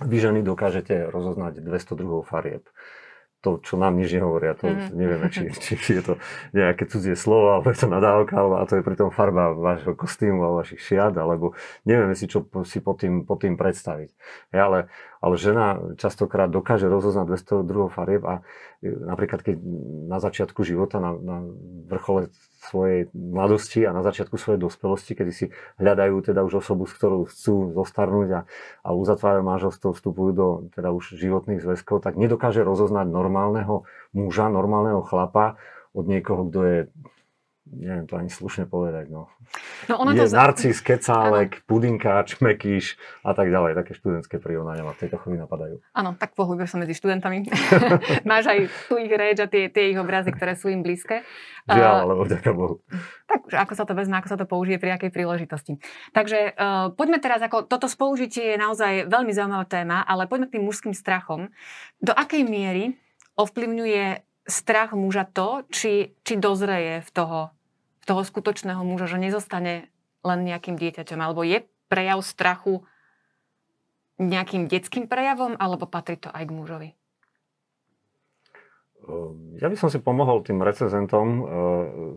vy 0.02 0.16
ženy 0.18 0.40
dokážete 0.42 1.07
rozoznať 1.11 1.62
200 1.62 1.99
druhov 1.99 2.26
farieb. 2.26 2.66
To, 3.47 3.62
čo 3.62 3.78
nám 3.78 3.95
nič 3.95 4.18
nehovoria, 4.18 4.59
to 4.59 4.66
mm. 4.66 4.99
nevieme, 4.99 5.30
či, 5.30 5.47
či, 5.54 5.78
či 5.78 5.90
je 5.99 6.02
to 6.02 6.14
nejaké 6.50 6.90
cudzie 6.90 7.14
slovo, 7.14 7.54
alebo 7.54 7.71
je 7.71 7.78
to 7.78 7.87
nadávka, 7.87 8.35
alebo 8.35 8.59
a 8.59 8.66
to 8.66 8.75
je 8.75 8.83
pritom 8.83 9.14
farba 9.14 9.54
vášho 9.54 9.95
kostýmu 9.95 10.42
alebo 10.42 10.66
vašich 10.66 10.83
šiat, 10.83 11.14
alebo 11.14 11.54
nevieme 11.87 12.18
si, 12.18 12.26
čo 12.26 12.42
si 12.66 12.83
pod 12.83 12.99
tým, 12.99 13.23
pod 13.23 13.38
tým 13.47 13.54
predstaviť. 13.54 14.11
Ja, 14.50 14.66
ale 14.66 14.90
ale 15.18 15.34
žena 15.37 15.78
častokrát 15.98 16.50
dokáže 16.50 16.87
rozoznať 16.87 17.26
200 17.26 17.68
druhov 17.68 17.94
farieb 17.94 18.22
a 18.22 18.40
e, 18.80 18.90
napríklad 18.90 19.42
keď 19.42 19.56
na 20.06 20.18
začiatku 20.22 20.62
života, 20.62 21.02
na, 21.02 21.14
na 21.18 21.37
vrchole 21.90 22.30
svojej 22.58 23.10
mladosti 23.14 23.87
a 23.87 23.94
na 23.94 24.02
začiatku 24.02 24.34
svojej 24.38 24.60
dospelosti, 24.60 25.14
kedy 25.14 25.32
si 25.32 25.46
hľadajú 25.78 26.22
teda 26.22 26.42
už 26.42 26.62
osobu, 26.62 26.87
s 26.87 26.94
ktorou 26.94 27.26
chcú 27.26 27.75
zostarnúť 27.75 28.28
a, 28.34 28.40
a 28.82 28.88
uzatvárajú 28.94 29.42
manželstvo, 29.46 29.94
vstupujú 29.94 30.30
do 30.34 30.46
teda 30.75 30.90
už 30.90 31.18
životných 31.18 31.62
zväzkov, 31.62 32.02
tak 32.02 32.18
nedokáže 32.18 32.62
rozoznať 32.66 33.06
normálneho 33.08 33.87
muža, 34.10 34.50
normálneho 34.50 35.02
chlapa 35.06 35.58
od 35.94 36.04
niekoho, 36.06 36.46
kto 36.50 36.60
je 36.62 36.78
neviem 37.72 38.06
to 38.08 38.16
ani 38.16 38.32
slušne 38.32 38.64
povedať, 38.64 39.12
no. 39.12 39.28
no 39.88 39.94
ono 40.00 40.16
je 40.16 40.25
to... 40.25 40.34
narcis, 40.34 40.80
kecálek, 40.80 41.60
ano. 41.60 41.64
pudinkáč, 41.68 42.40
mekíš 42.40 42.96
a 43.20 43.37
tak 43.37 43.52
ďalej. 43.52 43.76
Také 43.76 43.92
študentské 43.92 44.37
prirovnania 44.40 44.87
ma 44.87 44.96
v 44.96 45.06
tejto 45.06 45.20
chvíli 45.20 45.37
napadajú. 45.40 45.80
Áno, 45.92 46.16
tak 46.16 46.32
pohybuješ 46.32 46.75
sa 46.75 46.78
medzi 46.80 46.94
študentami. 46.96 47.44
Máš 48.30 48.48
aj 48.48 48.58
tu 48.88 48.96
ich 48.96 49.12
reč 49.12 49.38
a 49.44 49.46
tie, 49.46 49.68
tie 49.68 49.92
ich 49.92 49.98
obrazy, 50.00 50.32
ktoré 50.32 50.56
sú 50.56 50.72
im 50.72 50.80
blízke. 50.80 51.26
Žiaľ, 51.68 51.94
uh, 51.94 52.02
alebo 52.08 52.22
vďaka 52.25 52.50
Bohu. 52.56 52.80
Tak, 53.28 53.52
ako 53.52 53.72
sa 53.76 53.84
to 53.84 53.92
vezme, 53.92 54.16
ako 54.16 54.28
sa 54.32 54.38
to 54.40 54.48
použije 54.48 54.80
pri 54.80 54.96
akej 54.96 55.12
príležitosti. 55.12 55.76
Takže 56.16 56.56
uh, 56.56 56.96
poďme 56.96 57.20
teraz, 57.20 57.44
ako 57.44 57.68
toto 57.68 57.84
spolužitie 57.84 58.56
je 58.56 58.56
naozaj 58.56 59.12
veľmi 59.12 59.32
zaujímavá 59.37 59.68
téma, 59.68 60.00
ale 60.08 60.25
poďme 60.25 60.48
k 60.48 60.54
tým 60.56 60.64
mužským 60.64 60.94
strachom. 60.96 61.52
Do 62.00 62.16
akej 62.16 62.48
miery 62.48 62.96
ovplyvňuje 63.37 64.28
strach 64.48 64.96
muža 64.96 65.28
to, 65.28 65.62
či, 65.68 66.16
či 66.25 66.40
dozreje 66.40 67.04
v 67.04 67.10
toho 67.12 67.52
toho 68.08 68.24
skutočného 68.24 68.80
muža, 68.80 69.12
že 69.12 69.20
nezostane 69.20 69.92
len 70.24 70.40
nejakým 70.48 70.80
dieťaťom? 70.80 71.20
Alebo 71.20 71.44
je 71.44 71.68
prejav 71.92 72.24
strachu 72.24 72.88
nejakým 74.16 74.66
detským 74.66 75.06
prejavom, 75.06 75.54
alebo 75.60 75.84
patrí 75.84 76.16
to 76.16 76.32
aj 76.32 76.48
k 76.48 76.56
mužovi? 76.56 76.90
Ehm, 79.08 79.60
ja 79.60 79.70
by 79.70 79.76
som 79.78 79.92
si 79.92 80.02
pomohol 80.02 80.42
tým 80.42 80.58
recenzentom, 80.64 81.26
ehm, 81.28 81.46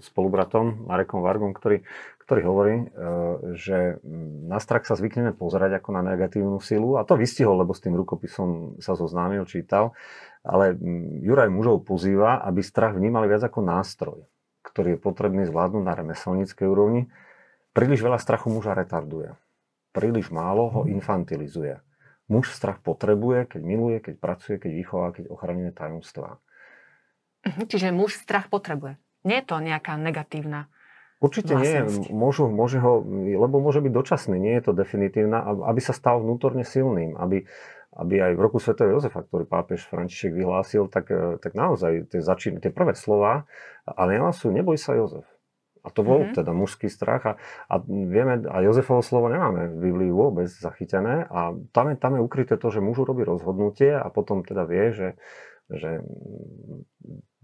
spolubratom 0.02 0.90
Marekom 0.90 1.22
Vargom, 1.22 1.54
ktorý, 1.54 1.86
ktorý 2.26 2.42
hovorí, 2.42 2.76
ehm, 2.82 3.54
že 3.54 4.02
na 4.50 4.58
strach 4.58 4.90
sa 4.90 4.98
zvykneme 4.98 5.38
pozerať 5.38 5.78
ako 5.78 5.90
na 5.94 6.02
negatívnu 6.02 6.58
silu 6.58 6.98
a 6.98 7.06
to 7.06 7.20
vystihol, 7.20 7.60
lebo 7.62 7.78
s 7.78 7.84
tým 7.86 7.94
rukopisom 7.94 8.82
sa 8.82 8.98
zoznámil, 8.98 9.46
čítal, 9.46 9.94
ale 10.42 10.74
Juraj 11.22 11.54
mužov 11.54 11.86
pozýva, 11.86 12.42
aby 12.42 12.66
strach 12.66 12.98
vnímali 12.98 13.30
viac 13.30 13.46
ako 13.46 13.62
nástroj 13.62 14.26
ktorý 14.62 14.96
je 14.96 15.00
potrebný 15.02 15.44
zvládnuť 15.50 15.84
na 15.84 15.94
remeselníckej 15.98 16.68
úrovni, 16.70 17.10
príliš 17.74 18.02
veľa 18.06 18.22
strachu 18.22 18.50
muža 18.54 18.78
retarduje. 18.78 19.36
Príliš 19.92 20.32
málo 20.32 20.72
ho 20.72 20.82
mhm. 20.86 21.02
infantilizuje. 21.02 21.84
Muž 22.32 22.56
strach 22.56 22.80
potrebuje, 22.80 23.58
keď 23.58 23.62
miluje, 23.62 23.98
keď 24.00 24.16
pracuje, 24.16 24.56
keď 24.56 24.72
vychová, 24.72 25.08
keď 25.12 25.28
ochraňuje 25.28 25.72
tajomstvá. 25.76 26.40
Mhm, 27.44 27.64
čiže 27.68 27.92
muž 27.92 28.16
strach 28.16 28.48
potrebuje. 28.48 28.96
Nie 29.28 29.44
je 29.44 29.46
to 29.52 29.58
nejaká 29.60 30.00
negatívna 30.00 30.72
Určite 31.22 31.54
vlastnosť. 31.54 32.10
nie. 32.10 32.18
Môžu, 32.18 32.50
môže 32.50 32.82
ho, 32.82 33.06
lebo 33.14 33.62
môže 33.62 33.78
byť 33.78 33.94
dočasný, 33.94 34.42
nie 34.42 34.58
je 34.58 34.66
to 34.66 34.74
definitívna, 34.74 35.46
aby 35.70 35.78
sa 35.78 35.94
stal 35.94 36.18
vnútorne 36.18 36.66
silným, 36.66 37.14
aby, 37.14 37.46
aby 37.92 38.24
aj 38.24 38.34
v 38.36 38.44
roku 38.44 38.58
Sv. 38.58 38.80
Jozefa, 38.80 39.28
ktorý 39.28 39.44
pápež 39.44 39.84
František 39.92 40.32
vyhlásil, 40.32 40.88
tak, 40.88 41.12
e, 41.12 41.36
tak 41.44 41.54
naozaj 41.56 42.08
tie, 42.08 42.24
začín, 42.24 42.64
tie 42.64 42.72
prvé 42.72 42.96
slova 42.96 43.44
ale 43.86 44.22
sú 44.32 44.54
neboj 44.54 44.78
sa 44.78 44.96
Jozef. 44.96 45.26
A 45.82 45.90
to 45.90 46.06
bol 46.06 46.22
mm-hmm. 46.22 46.38
teda 46.38 46.54
mužský 46.54 46.94
strach 46.94 47.26
a, 47.26 47.34
a 47.66 47.82
vieme, 47.82 48.46
a 48.46 48.62
Jozefovo 48.62 49.02
slovo 49.02 49.34
nemáme 49.34 49.74
v 49.74 49.90
Biblii 49.90 50.14
vôbec 50.14 50.46
zachytené 50.46 51.26
a 51.26 51.58
tam 51.74 51.90
je, 51.90 51.96
tam 51.98 52.14
je 52.14 52.22
ukryté 52.22 52.54
to, 52.54 52.70
že 52.70 52.86
muž 52.86 53.02
urobí 53.02 53.26
rozhodnutie 53.26 53.90
a 53.98 54.06
potom 54.14 54.46
teda 54.46 54.70
vie, 54.70 54.94
že, 54.94 55.08
že 55.76 56.04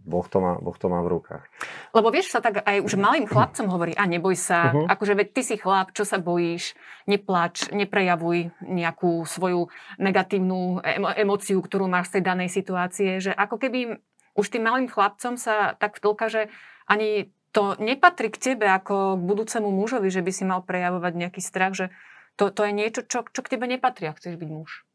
Boh 0.07 0.23
to, 0.23 0.39
má, 0.39 0.55
boh 0.55 0.77
to 0.79 0.87
má 0.87 1.03
v 1.03 1.19
rukách. 1.19 1.43
Lebo 1.91 2.07
vieš, 2.15 2.31
sa 2.31 2.39
tak 2.39 2.63
aj 2.63 2.79
už 2.79 2.95
malým 2.95 3.27
chlapcom 3.27 3.67
hovorí, 3.67 3.91
a 3.91 4.07
neboj 4.07 4.39
sa, 4.39 4.71
uh-huh. 4.71 4.87
akože 4.87 5.19
veď 5.19 5.27
ty 5.35 5.41
si 5.43 5.55
chlap, 5.59 5.91
čo 5.91 6.07
sa 6.07 6.15
bojíš, 6.15 6.79
neplač, 7.11 7.67
neprejavuj 7.75 8.55
nejakú 8.63 9.27
svoju 9.27 9.67
negatívnu 9.99 10.79
emo- 10.79 11.11
emóciu, 11.11 11.59
ktorú 11.59 11.91
máš 11.91 12.07
z 12.07 12.13
tej 12.17 12.23
danej 12.23 12.49
situácie, 12.55 13.19
že 13.19 13.35
ako 13.35 13.59
keby 13.59 13.99
už 14.39 14.47
tým 14.47 14.63
malým 14.63 14.87
chlapcom 14.87 15.35
sa 15.35 15.75
tak 15.75 15.99
vtlka, 15.99 16.31
že 16.31 16.41
ani 16.87 17.27
to 17.51 17.75
nepatrí 17.75 18.31
k 18.31 18.55
tebe 18.55 18.63
ako 18.63 19.19
k 19.19 19.25
budúcemu 19.27 19.67
mužovi, 19.75 20.07
že 20.07 20.23
by 20.23 20.31
si 20.31 20.47
mal 20.47 20.63
prejavovať 20.63 21.13
nejaký 21.19 21.43
strach, 21.43 21.75
že 21.75 21.91
to, 22.39 22.47
to 22.47 22.63
je 22.63 22.71
niečo, 22.71 23.03
čo, 23.03 23.27
čo 23.27 23.43
k 23.43 23.59
tebe 23.59 23.67
nepatrí, 23.67 24.07
ak 24.07 24.23
chceš 24.23 24.39
byť 24.39 24.49
muž. 24.55 24.86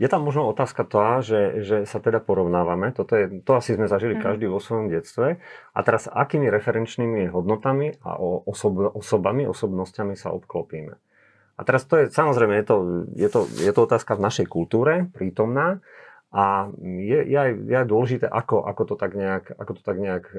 Je 0.00 0.08
tam 0.08 0.24
možno 0.24 0.48
otázka 0.48 0.82
tá, 0.88 1.20
že, 1.20 1.62
že 1.62 1.76
sa 1.84 2.00
teda 2.00 2.18
porovnávame. 2.18 2.90
Toto 2.96 3.14
je, 3.14 3.44
to 3.44 3.52
asi 3.54 3.76
sme 3.76 3.86
zažili 3.86 4.16
mm-hmm. 4.16 4.26
každý 4.26 4.46
vo 4.48 4.58
svojom 4.58 4.88
detstve. 4.88 5.38
A 5.76 5.78
teraz 5.84 6.08
akými 6.08 6.48
referenčnými 6.48 7.28
hodnotami 7.28 8.00
a 8.02 8.16
osob, 8.20 8.96
osobami, 8.96 9.44
osobnosťami 9.46 10.16
sa 10.16 10.32
obklopíme. 10.32 10.96
A 11.56 11.60
teraz 11.62 11.84
to 11.84 12.00
je, 12.00 12.08
samozrejme, 12.08 12.56
je 12.58 12.66
to, 12.66 12.76
je, 13.12 13.28
to, 13.28 13.40
je 13.60 13.72
to 13.72 13.80
otázka 13.84 14.16
v 14.16 14.24
našej 14.24 14.46
kultúre 14.48 15.06
prítomná 15.12 15.84
a 16.32 16.72
je, 16.80 17.20
je, 17.28 17.36
aj, 17.36 17.50
je 17.68 17.76
aj 17.76 17.86
dôležité, 17.86 18.26
ako, 18.26 18.64
ako 18.64 18.82
to 18.88 18.94
tak 18.96 19.12
nejak, 19.12 19.52
ako 19.52 19.72
to 19.76 19.82
tak 19.84 20.00
nejak 20.00 20.24
e, 20.32 20.38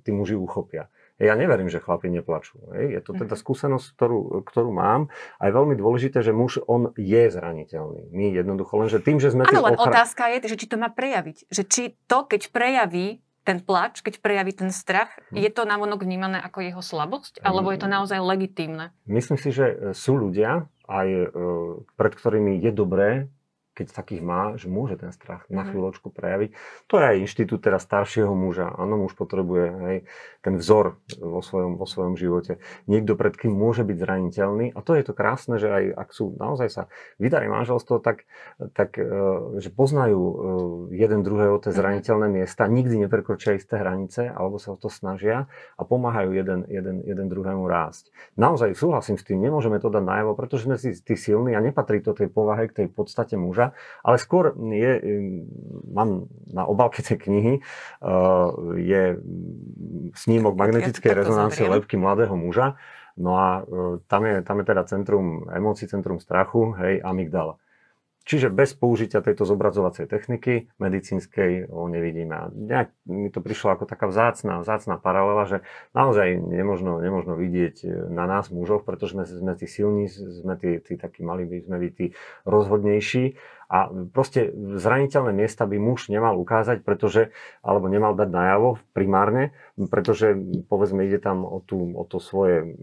tí 0.00 0.10
muži 0.10 0.34
uchopia. 0.40 0.88
Ja 1.22 1.38
neverím, 1.38 1.70
že 1.70 1.78
chlapi 1.78 2.10
neplačú. 2.10 2.58
Je 2.74 2.98
to 2.98 3.14
teda 3.14 3.38
mhm. 3.38 3.40
skúsenosť, 3.40 3.86
ktorú, 3.94 4.18
ktorú 4.42 4.70
mám. 4.74 5.06
A 5.38 5.46
je 5.46 5.52
veľmi 5.54 5.78
dôležité, 5.78 6.26
že 6.26 6.34
muž, 6.34 6.58
on 6.66 6.90
je 6.98 7.22
zraniteľný. 7.30 8.10
My 8.10 8.34
jednoducho 8.34 8.74
len, 8.82 8.90
že 8.90 8.98
tým, 8.98 9.22
že 9.22 9.30
sme... 9.30 9.46
Áno, 9.46 9.62
len 9.62 9.78
ochra... 9.78 9.94
otázka 9.94 10.26
je, 10.34 10.50
že 10.50 10.58
či 10.58 10.66
to 10.66 10.74
má 10.74 10.90
prejaviť. 10.90 11.46
Že 11.54 11.62
či 11.70 11.82
to, 12.10 12.26
keď 12.26 12.50
prejaví 12.50 13.22
ten 13.44 13.60
plač, 13.60 14.00
keď 14.00 14.24
prejaví 14.24 14.56
ten 14.56 14.72
strach, 14.74 15.12
hm. 15.30 15.38
je 15.38 15.50
to 15.52 15.62
navonok 15.68 16.02
vnímané 16.02 16.40
ako 16.42 16.64
jeho 16.64 16.82
slabosť? 16.82 17.44
Alebo 17.44 17.70
je 17.70 17.78
to 17.78 17.88
naozaj 17.92 18.18
legitímne? 18.18 18.90
Myslím 19.06 19.38
si, 19.38 19.54
že 19.54 19.94
sú 19.94 20.18
ľudia, 20.18 20.66
aj 20.88 21.08
e, 21.08 21.26
pred 21.96 22.12
ktorými 22.12 22.60
je 22.60 22.70
dobré 22.74 23.10
keď 23.74 23.90
takých 23.90 24.22
má, 24.22 24.54
že 24.54 24.70
môže 24.70 24.94
ten 24.94 25.10
strach 25.10 25.44
na 25.50 25.66
mhm. 25.66 25.74
chvíľočku 25.74 26.08
prejaviť. 26.14 26.54
To 26.86 27.02
je 27.02 27.04
aj 27.04 27.16
inštitút 27.26 27.60
teda 27.66 27.82
staršieho 27.82 28.30
muža. 28.30 28.70
Áno, 28.70 29.02
muž 29.02 29.18
potrebuje 29.18 29.66
hej, 29.90 29.98
ten 30.46 30.54
vzor 30.62 31.02
vo 31.18 31.42
svojom, 31.42 31.74
vo 31.74 31.84
svojom 31.84 32.14
živote. 32.14 32.62
Niekto 32.86 33.18
pred 33.18 33.34
kým 33.34 33.50
môže 33.50 33.82
byť 33.82 33.96
zraniteľný. 33.98 34.66
A 34.72 34.78
to 34.80 34.94
je 34.94 35.02
to 35.02 35.12
krásne, 35.12 35.58
že 35.58 35.68
aj 35.68 35.84
ak 35.90 36.08
sú 36.14 36.38
naozaj 36.38 36.68
sa 36.70 36.82
vydarí 37.18 37.50
manželstvo, 37.50 37.98
tak, 37.98 38.30
tak 38.78 38.94
e, 38.94 39.04
že 39.58 39.74
poznajú 39.74 40.22
e, 40.22 40.34
jeden 40.94 41.26
druhého 41.26 41.58
tie 41.58 41.74
mhm. 41.74 41.78
zraniteľné 41.78 42.26
miesta, 42.30 42.70
nikdy 42.70 43.04
neprekročia 43.04 43.58
isté 43.58 43.82
hranice, 43.82 44.30
alebo 44.30 44.62
sa 44.62 44.72
o 44.72 44.78
to 44.78 44.86
snažia 44.86 45.50
a 45.74 45.82
pomáhajú 45.82 46.30
jeden, 46.30 46.62
jeden, 46.70 47.02
jeden 47.02 47.26
druhému 47.26 47.66
rásť. 47.66 48.14
Naozaj 48.38 48.78
súhlasím 48.78 49.18
s 49.18 49.26
tým, 49.26 49.42
nemôžeme 49.42 49.82
to 49.82 49.90
dať 49.90 50.04
najavo, 50.06 50.38
pretože 50.38 50.70
sme 50.70 50.78
si 50.78 50.94
tí 50.94 51.18
silní 51.18 51.56
a 51.56 51.64
nepatrí 51.64 51.98
to 52.04 52.14
tej 52.14 52.30
povahe 52.30 52.70
k 52.70 52.84
tej 52.84 52.88
podstate 52.92 53.34
muža 53.40 53.63
muža, 53.64 54.02
ale 54.04 54.16
skôr 54.20 54.52
je, 54.58 54.92
mám 55.88 56.28
na 56.52 56.68
obálke 56.68 57.00
tej 57.00 57.16
knihy, 57.24 57.54
je 58.76 59.02
snímok 60.12 60.52
magnetickej 60.58 61.12
rezonancie 61.14 61.64
lepky 61.64 61.96
mladého 61.96 62.36
muža, 62.36 62.76
No 63.14 63.38
a 63.38 63.62
tam 64.10 64.26
je, 64.26 64.42
tam 64.42 64.58
je 64.58 64.64
teda 64.66 64.82
centrum 64.90 65.46
emócií, 65.46 65.86
centrum 65.86 66.18
strachu, 66.18 66.74
hej, 66.82 66.98
amygdala. 66.98 67.62
Čiže 68.24 68.48
bez 68.48 68.72
použitia 68.72 69.20
tejto 69.20 69.44
zobrazovacej 69.44 70.08
techniky 70.08 70.72
medicínskej 70.80 71.68
ho 71.68 71.84
nevidíme. 71.92 72.32
A 72.32 72.48
nejak 72.48 72.88
mi 73.04 73.28
to 73.28 73.44
prišlo 73.44 73.76
ako 73.76 73.84
taká 73.84 74.08
vzácná, 74.08 74.64
vzácná 74.64 74.96
paralela, 74.96 75.44
že 75.44 75.58
naozaj 75.92 76.40
nemožno, 76.40 77.04
nemožno 77.04 77.36
vidieť 77.36 77.84
na 78.08 78.24
nás 78.24 78.48
mužoch, 78.48 78.88
pretože 78.88 79.12
sme, 79.12 79.24
sme 79.28 79.52
tí 79.60 79.68
silní, 79.68 80.08
sme 80.08 80.56
tí, 80.56 80.80
tí 80.80 80.96
takí 80.96 81.20
mali 81.20 81.44
by 81.44 81.68
sme 81.68 81.76
byť 81.84 81.92
tí 81.92 82.06
rozhodnejší 82.48 83.36
a 83.68 83.88
proste 84.12 84.52
zraniteľné 84.54 85.32
miesta 85.32 85.64
by 85.64 85.76
muž 85.80 86.12
nemal 86.12 86.36
ukázať, 86.36 86.84
pretože, 86.84 87.32
alebo 87.64 87.88
nemal 87.88 88.12
dať 88.12 88.28
najavo 88.28 88.78
primárne, 88.92 89.56
pretože 89.88 90.36
povedzme 90.68 91.04
ide 91.08 91.18
tam 91.18 91.48
o, 91.48 91.58
tú, 91.64 91.96
o 91.96 92.04
to 92.04 92.20
svoje 92.20 92.76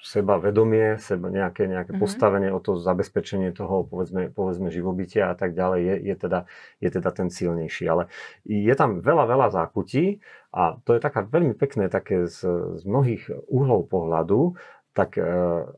seba 0.00 0.40
vedomie, 0.40 0.96
seba 0.98 1.28
nejaké, 1.28 1.68
nejaké 1.68 1.92
mm-hmm. 1.94 2.02
postavenie, 2.02 2.50
o 2.50 2.60
to 2.60 2.80
zabezpečenie 2.80 3.52
toho 3.52 3.84
povedzme, 3.84 4.32
povedzme 4.32 4.72
živobytia 4.72 5.30
a 5.30 5.34
tak 5.36 5.52
ďalej 5.52 5.80
je, 5.80 5.94
je, 6.12 6.14
teda, 6.16 6.40
je 6.80 6.88
teda 6.90 7.10
ten 7.12 7.28
silnejší. 7.28 7.84
Ale 7.86 8.08
je 8.48 8.74
tam 8.74 9.04
veľa, 9.04 9.24
veľa 9.28 9.48
zákutí 9.52 10.18
a 10.54 10.78
to 10.86 10.94
je 10.94 11.00
taká 11.02 11.26
veľmi 11.26 11.54
pekné 11.58 11.90
také 11.90 12.30
z, 12.30 12.46
z 12.78 12.82
mnohých 12.86 13.30
uhlov 13.50 13.90
pohľadu, 13.90 14.54
tak 14.94 15.18
e, 15.18 15.26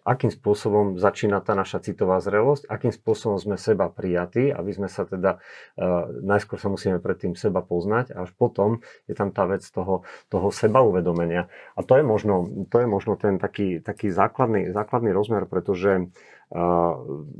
akým 0.05 0.29
spôsobom 0.29 1.01
začína 1.01 1.41
tá 1.41 1.57
naša 1.57 1.81
citová 1.81 2.21
zrelosť, 2.21 2.69
akým 2.69 2.93
spôsobom 2.93 3.41
sme 3.41 3.57
seba 3.57 3.89
prijatí, 3.89 4.53
aby 4.53 4.71
sme 4.77 4.93
sa 4.93 5.09
teda, 5.09 5.41
e, 5.81 5.89
najskôr 6.21 6.61
sa 6.61 6.69
musíme 6.69 7.01
predtým 7.01 7.33
seba 7.33 7.65
poznať 7.65 8.13
a 8.13 8.29
až 8.29 8.37
potom 8.37 8.85
je 9.09 9.17
tam 9.17 9.33
tá 9.33 9.49
vec 9.49 9.65
toho, 9.65 10.05
toho 10.29 10.53
seba 10.53 10.85
uvedomenia. 10.85 11.49
A 11.75 11.81
to 11.81 11.97
je 11.97 12.05
možno, 12.05 12.69
to 12.69 12.85
je 12.85 12.87
možno 12.87 13.17
ten 13.17 13.41
taký, 13.41 13.81
taký 13.81 14.13
základný, 14.13 14.77
základný 14.77 15.17
rozmer, 15.17 15.49
pretože 15.49 16.13
e, 16.53 16.63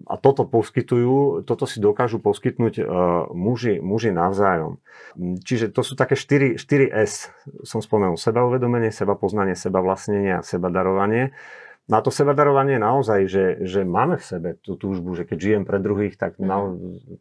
a 0.09 0.15
toto 0.17 0.49
poskytujú, 0.49 1.45
toto 1.45 1.69
si 1.69 1.77
dokážu 1.85 2.25
poskytnúť 2.25 2.89
muži, 3.37 3.85
muži 3.85 4.17
navzájom. 4.17 4.81
Čiže 5.21 5.77
to 5.77 5.85
sú 5.85 5.93
také 5.93 6.17
4, 6.17 6.57
4 6.57 6.89
S, 6.89 7.29
som 7.69 7.85
spomenul, 7.85 8.17
seba 8.17 8.49
uvedomenie, 8.49 8.89
seba 8.89 9.13
poznanie, 9.13 9.53
seba 9.53 9.85
vlastnenie 9.85 10.41
a 10.41 10.43
seba 10.43 10.73
darovanie. 10.73 11.37
Na 11.87 12.03
to 12.03 12.11
sebadarovanie 12.11 12.83
naozaj, 12.83 13.31
že, 13.31 13.45
že 13.63 13.87
máme 13.87 14.19
v 14.19 14.25
sebe 14.27 14.49
tú 14.59 14.75
túžbu, 14.75 15.15
že 15.15 15.23
keď 15.23 15.39
žijem 15.39 15.63
pre 15.63 15.79
druhých, 15.79 16.19
tak 16.19 16.35
mm. 16.35 16.43
na 16.43 16.59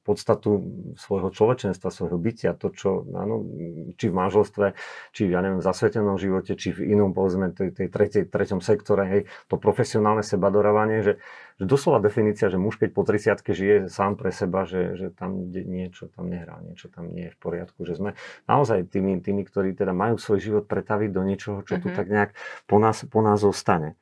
podstatu 0.01 0.65
svojho 0.97 1.29
človečenstva, 1.29 1.93
svojho 1.93 2.17
bytia, 2.17 2.57
to, 2.57 2.73
čo, 2.73 3.05
áno, 3.13 3.45
či 3.93 4.09
v 4.09 4.17
manželstve, 4.17 4.73
či 5.13 5.29
v, 5.29 5.37
ja 5.37 5.45
neviem, 5.45 5.61
zasvetenom 5.61 6.17
živote, 6.17 6.57
či 6.57 6.73
v 6.73 6.97
inom, 6.97 7.13
povedzme, 7.13 7.53
tej, 7.53 7.77
tej 7.77 7.87
tretej, 7.93 8.23
treťom 8.25 8.57
sektore, 8.57 9.05
hej, 9.05 9.21
to 9.45 9.61
profesionálne 9.61 10.25
sebadorovanie, 10.25 11.05
že, 11.05 11.13
že 11.61 11.65
doslova 11.69 12.01
definícia, 12.01 12.49
že 12.49 12.57
muž 12.57 12.81
keď 12.81 12.89
po 12.89 13.05
30 13.05 13.45
žije 13.45 13.77
sám 13.85 14.17
pre 14.17 14.33
seba, 14.33 14.65
že, 14.65 14.97
že 14.97 15.07
tam 15.13 15.45
niečo 15.53 16.09
tam 16.09 16.25
nehrá, 16.25 16.57
niečo 16.65 16.89
tam 16.89 17.13
nie 17.13 17.29
je 17.29 17.31
v 17.31 17.39
poriadku, 17.39 17.85
že 17.85 18.01
sme 18.01 18.17
naozaj 18.49 18.89
tými, 18.89 19.21
tými 19.21 19.45
ktorí 19.45 19.77
teda 19.77 19.93
majú 19.93 20.17
svoj 20.17 20.41
život 20.41 20.65
pretaviť 20.65 21.09
do 21.13 21.21
niečoho, 21.21 21.61
čo 21.61 21.77
mm-hmm. 21.77 21.83
tu 21.85 21.87
mhm. 21.93 21.97
tak 22.01 22.07
nejak 22.09 22.31
po 22.65 22.81
nás, 22.81 23.05
po 23.05 23.21
nás 23.21 23.39
zostane. 23.39 23.93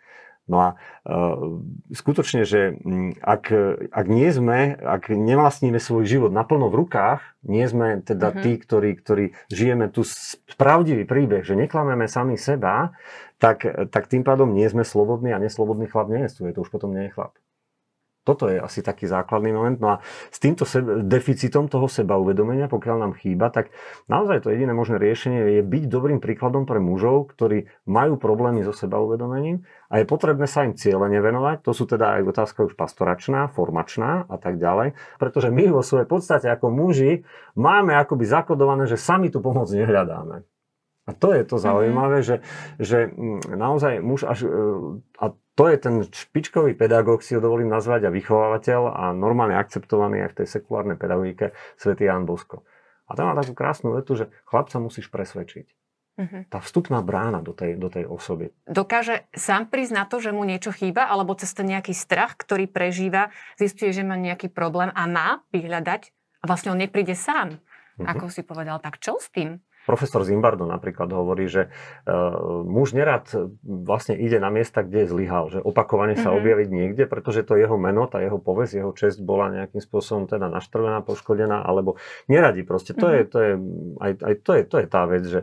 No 0.43 0.57
a 0.59 0.69
uh, 1.07 1.63
skutočne, 1.95 2.43
že 2.43 2.75
ak, 3.23 3.43
ak 3.89 4.05
nie 4.12 4.27
sme, 4.27 4.75
ak 4.75 5.07
nevlastníme 5.07 5.79
svoj 5.79 6.03
život 6.03 6.31
naplno 6.35 6.67
v 6.67 6.83
rukách, 6.83 7.23
nie 7.47 7.63
sme 7.63 8.03
teda 8.03 8.35
uh-huh. 8.35 8.43
tí, 8.43 8.51
ktorí, 8.59 8.91
ktorí 9.00 9.25
žijeme 9.47 9.88
tu 9.88 10.03
pravdivý 10.59 11.07
príbeh, 11.07 11.47
že 11.47 11.55
neklameme 11.55 12.12
sami 12.12 12.35
seba, 12.35 12.91
tak, 13.39 13.67
tak 13.91 14.07
tým 14.07 14.23
pádom 14.23 14.51
nie 14.51 14.67
sme 14.67 14.88
slobodní 14.88 15.35
a 15.35 15.39
neslobodný 15.39 15.88
chlap 15.91 16.07
neestuje. 16.07 16.55
To 16.55 16.63
už 16.63 16.71
potom 16.71 16.95
nie 16.95 17.07
je 17.07 17.15
chlap. 17.15 17.35
Toto 18.24 18.48
je 18.48 18.56
asi 18.56 18.80
taký 18.80 19.03
základný 19.03 19.51
moment. 19.51 19.77
No 19.80 19.88
a 19.96 19.96
s 20.32 20.39
týmto 20.39 20.63
sebe, 20.63 21.03
deficitom 21.03 21.68
toho 21.68 21.92
seba 21.92 22.15
uvedomenia, 22.15 22.71
pokiaľ 22.71 22.97
nám 23.04 23.13
chýba, 23.19 23.52
tak 23.52 23.76
naozaj 24.08 24.47
to 24.47 24.52
jediné 24.56 24.71
možné 24.71 24.95
riešenie 24.95 25.60
je 25.60 25.62
byť 25.62 25.84
dobrým 25.91 26.24
príkladom 26.24 26.63
pre 26.63 26.80
mužov, 26.80 27.36
ktorí 27.36 27.67
majú 27.84 28.15
problémy 28.15 28.63
so 28.63 28.71
seba 28.71 29.04
uvedomením 29.04 29.67
a 29.91 30.00
je 30.00 30.08
potrebné 30.08 30.47
sa 30.47 30.63
im 30.63 30.71
cieľene 30.71 31.19
venovať. 31.19 31.67
To 31.67 31.76
sú 31.76 31.84
teda 31.84 32.17
aj 32.17 32.32
otázka 32.32 32.63
už 32.63 32.80
pastoračná, 32.80 33.52
formačná 33.52 34.24
a 34.32 34.36
tak 34.39 34.56
ďalej. 34.56 34.95
Pretože 35.19 35.52
my 35.52 35.69
vo 35.69 35.84
svojej 35.84 36.08
podstate 36.08 36.47
ako 36.47 36.71
muži 36.71 37.28
máme 37.60 37.91
akoby 38.00 38.24
zakodované, 38.24 38.88
že 38.88 38.95
sami 38.95 39.28
tú 39.28 39.43
pomoc 39.43 39.67
nehľadáme. 39.67 40.53
A 41.04 41.12
to 41.12 41.36
je 41.36 41.44
to 41.44 41.60
mhm. 41.60 41.63
zaujímavé, 41.63 42.18
mm-hmm. 42.24 42.39
že, 42.80 42.80
že 42.80 42.98
mm, 43.12 43.60
naozaj 43.60 44.00
muž 44.00 44.24
až, 44.24 44.48
e, 44.48 44.50
a 45.20 45.26
to 45.54 45.63
je 45.70 45.78
ten 45.78 45.96
špičkový 46.08 46.74
pedagóg, 46.74 47.22
si 47.22 47.36
ho 47.36 47.42
dovolím 47.44 47.70
nazvať, 47.70 48.08
a 48.08 48.13
vychovávateľ 48.16 48.82
a 48.89 49.04
normálne 49.12 49.54
akceptovaný 49.60 50.26
aj 50.26 50.30
v 50.34 50.38
tej 50.42 50.48
sekulárnej 50.60 50.98
pedagogike 50.98 51.54
svätý 51.78 52.08
Jan 52.08 52.26
Bosko. 52.26 52.66
A 53.06 53.20
tam 53.20 53.30
má 53.30 53.34
takú 53.36 53.54
krásnu 53.54 53.94
vetu, 53.94 54.16
že 54.16 54.32
chlapca 54.48 54.80
musíš 54.80 55.12
presvedčiť. 55.12 55.68
Uh-huh. 56.13 56.46
Tá 56.46 56.62
vstupná 56.62 57.02
brána 57.02 57.42
do 57.42 57.58
tej, 57.58 57.74
do 57.74 57.89
tej 57.89 58.06
osoby. 58.06 58.54
Dokáže 58.70 59.26
sám 59.34 59.66
prísť 59.70 59.94
na 59.98 60.06
to, 60.06 60.22
že 60.22 60.30
mu 60.30 60.46
niečo 60.46 60.70
chýba, 60.70 61.10
alebo 61.10 61.34
cez 61.34 61.52
ten 61.58 61.66
nejaký 61.66 61.92
strach, 61.92 62.38
ktorý 62.38 62.70
prežíva, 62.70 63.34
zistuje, 63.58 63.92
že 63.92 64.06
má 64.06 64.13
nejaký 64.13 64.54
problém 64.54 64.94
a 64.94 65.04
má 65.10 65.42
vyhľadať 65.50 66.02
a 66.42 66.44
vlastne 66.46 66.70
on 66.70 66.80
nepríde 66.80 67.18
sám. 67.18 67.58
Uh-huh. 67.58 68.06
Ako 68.08 68.30
si 68.30 68.46
povedal, 68.46 68.78
tak 68.78 69.02
čo 69.02 69.18
s 69.18 69.30
tým? 69.34 69.58
Profesor 69.84 70.24
Zimbardo 70.24 70.63
napríklad 70.63 71.12
hovorí, 71.12 71.52
že 71.52 71.67
uh, 72.08 72.63
muž 72.63 72.96
nerad 72.96 73.28
vlastne 73.63 74.15
ide 74.15 74.39
na 74.39 74.48
miesta, 74.48 74.82
kde 74.82 75.08
zlyhal, 75.08 75.52
že 75.52 75.60
opakovane 75.60 76.15
sa 76.15 76.32
mm-hmm. 76.32 76.39
objaviť 76.39 76.69
niekde, 76.72 77.04
pretože 77.06 77.43
to 77.43 77.60
jeho 77.60 77.76
meno, 77.76 78.08
tá 78.08 78.24
jeho 78.24 78.39
povesť, 78.39 78.74
jeho 78.80 78.91
čest 78.96 79.19
bola 79.19 79.52
nejakým 79.52 79.84
spôsobom 79.84 80.26
teda 80.32 80.48
naštrvená, 80.48 81.04
poškodená, 81.04 81.63
alebo 81.63 82.00
neradi 82.32 82.63
proste. 82.63 82.96
To, 82.96 83.12
mm-hmm. 83.12 83.17
je, 83.19 83.24
to, 83.28 83.38
je, 83.39 83.54
aj, 84.00 84.12
aj 84.24 84.34
to, 84.41 84.52
je, 84.56 84.63
to 84.63 84.76
je 84.80 84.88
tá 84.88 85.02
vec, 85.04 85.24
že 85.28 85.39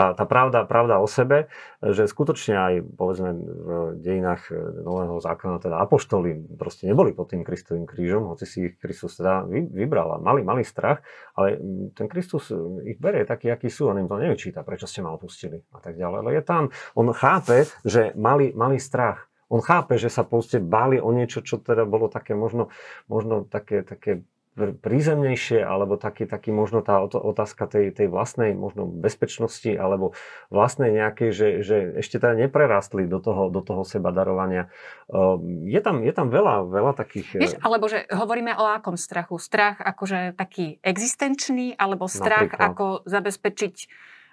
tá, 0.00 0.16
tá 0.16 0.24
pravda, 0.24 0.64
pravda 0.64 0.96
o 1.02 1.04
sebe, 1.04 1.52
že 1.84 2.08
skutočne 2.08 2.54
aj 2.56 2.74
povedzme 2.96 3.36
v 3.36 3.68
dejinách 4.00 4.48
Nového 4.80 5.20
zákona 5.20 5.60
teda 5.60 5.76
apoštoli 5.82 6.56
proste 6.56 6.88
neboli 6.88 7.12
pod 7.12 7.34
tým 7.34 7.44
Kristovým 7.44 7.84
krížom, 7.84 8.30
hoci 8.30 8.48
si 8.48 8.58
ich 8.70 8.80
Kristus 8.80 9.20
teda 9.20 9.44
vybral 9.50 10.16
a 10.16 10.22
mali, 10.22 10.40
mali 10.40 10.64
strach, 10.64 11.04
ale 11.40 11.56
ten 11.96 12.04
Kristus 12.04 12.52
ich 12.84 13.00
berie 13.00 13.24
taký, 13.24 13.48
aký 13.48 13.72
sú, 13.72 13.88
on 13.88 13.96
im 13.96 14.04
to 14.04 14.20
nevyčíta, 14.20 14.60
prečo 14.60 14.84
ste 14.84 15.00
ma 15.00 15.16
opustili 15.16 15.64
a 15.72 15.80
tak 15.80 15.96
ďalej. 15.96 16.18
Ale 16.20 16.30
je 16.36 16.42
tam, 16.44 16.62
on 16.92 17.08
chápe, 17.16 17.64
že 17.80 18.12
mali, 18.12 18.52
mali 18.52 18.76
strach. 18.76 19.24
On 19.48 19.64
chápe, 19.64 19.96
že 19.96 20.12
sa 20.12 20.22
proste 20.22 20.60
báli 20.60 21.00
o 21.00 21.08
niečo, 21.10 21.40
čo 21.40 21.58
teda 21.58 21.88
bolo 21.88 22.12
také 22.12 22.36
možno, 22.36 22.68
možno 23.08 23.48
také, 23.48 23.80
také 23.80 24.22
prízemnejšie, 24.58 25.62
alebo 25.62 25.94
taký, 25.94 26.26
taký 26.26 26.50
možno 26.50 26.82
tá 26.82 27.00
otázka 27.06 27.70
tej, 27.70 27.94
tej 27.94 28.10
vlastnej 28.10 28.52
možno 28.52 28.84
bezpečnosti, 28.84 29.70
alebo 29.70 30.12
vlastnej 30.50 30.90
nejakej, 30.90 31.30
že, 31.30 31.48
že 31.62 31.76
ešte 32.02 32.18
teda 32.18 32.34
neprerastli 32.34 33.06
do 33.06 33.22
toho, 33.22 33.48
do 33.48 33.62
toho 33.62 33.86
seba 33.86 34.10
darovania. 34.10 34.68
Ehm, 35.06 35.70
je 35.70 35.80
tam, 35.80 36.02
je 36.02 36.12
tam 36.12 36.28
veľa, 36.28 36.66
veľa 36.66 36.92
takých... 36.98 37.38
Vieš, 37.38 37.54
e, 37.56 37.58
alebo 37.62 37.86
že 37.86 38.04
hovoríme 38.10 38.58
o 38.58 38.64
akom 38.66 38.98
strachu? 38.98 39.38
Strach 39.38 39.78
akože 39.78 40.34
taký 40.34 40.82
existenčný, 40.82 41.78
alebo 41.78 42.10
strach 42.10 42.50
Napríklad. 42.50 42.68
ako 42.74 42.86
zabezpečiť 43.06 43.76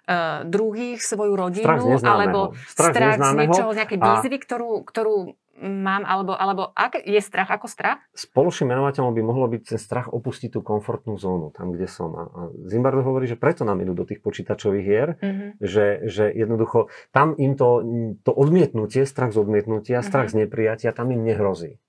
uh, 0.07 0.43
druhých, 0.49 0.99
svoju 0.99 1.33
rodinu, 1.37 1.99
alebo 2.01 2.57
strach, 2.65 2.93
strach 2.95 3.15
z 3.21 3.33
niečoho, 3.37 3.69
nejakej 3.75 3.99
výzvy, 4.01 4.37
a... 4.37 4.43
ktorú, 4.43 4.71
ktorú 4.83 5.15
mám, 5.61 6.05
alebo, 6.05 6.37
alebo 6.37 6.69
ak 6.77 7.01
je 7.01 7.17
strach 7.19 7.49
ako 7.49 7.65
strach? 7.65 7.99
Spoločným 8.13 8.73
menovateľom 8.77 9.13
by 9.13 9.21
mohlo 9.25 9.49
byť 9.49 9.61
ten 9.75 9.79
strach 9.81 10.07
opustiť 10.09 10.57
tú 10.57 10.59
komfortnú 10.61 11.17
zónu, 11.17 11.49
tam, 11.53 11.73
kde 11.73 11.89
som. 11.89 12.09
A 12.13 12.21
Zimbardo 12.69 13.01
hovorí, 13.01 13.25
že 13.25 13.39
preto 13.39 13.65
nám 13.65 13.81
idú 13.81 13.97
do 13.97 14.05
tých 14.05 14.21
počítačových 14.21 14.85
hier, 14.85 15.09
mm-hmm. 15.17 15.49
že, 15.61 16.05
že 16.05 16.25
jednoducho 16.29 16.93
tam 17.09 17.33
im 17.35 17.57
to, 17.57 17.81
to 18.21 18.31
odmietnutie, 18.31 19.03
strach 19.09 19.33
z 19.33 19.41
odmietnutia, 19.41 19.99
mm-hmm. 19.99 20.09
strach 20.09 20.29
z 20.29 20.45
neprijatia, 20.45 20.93
tam 20.93 21.09
im 21.09 21.25
nehrozí. 21.25 21.81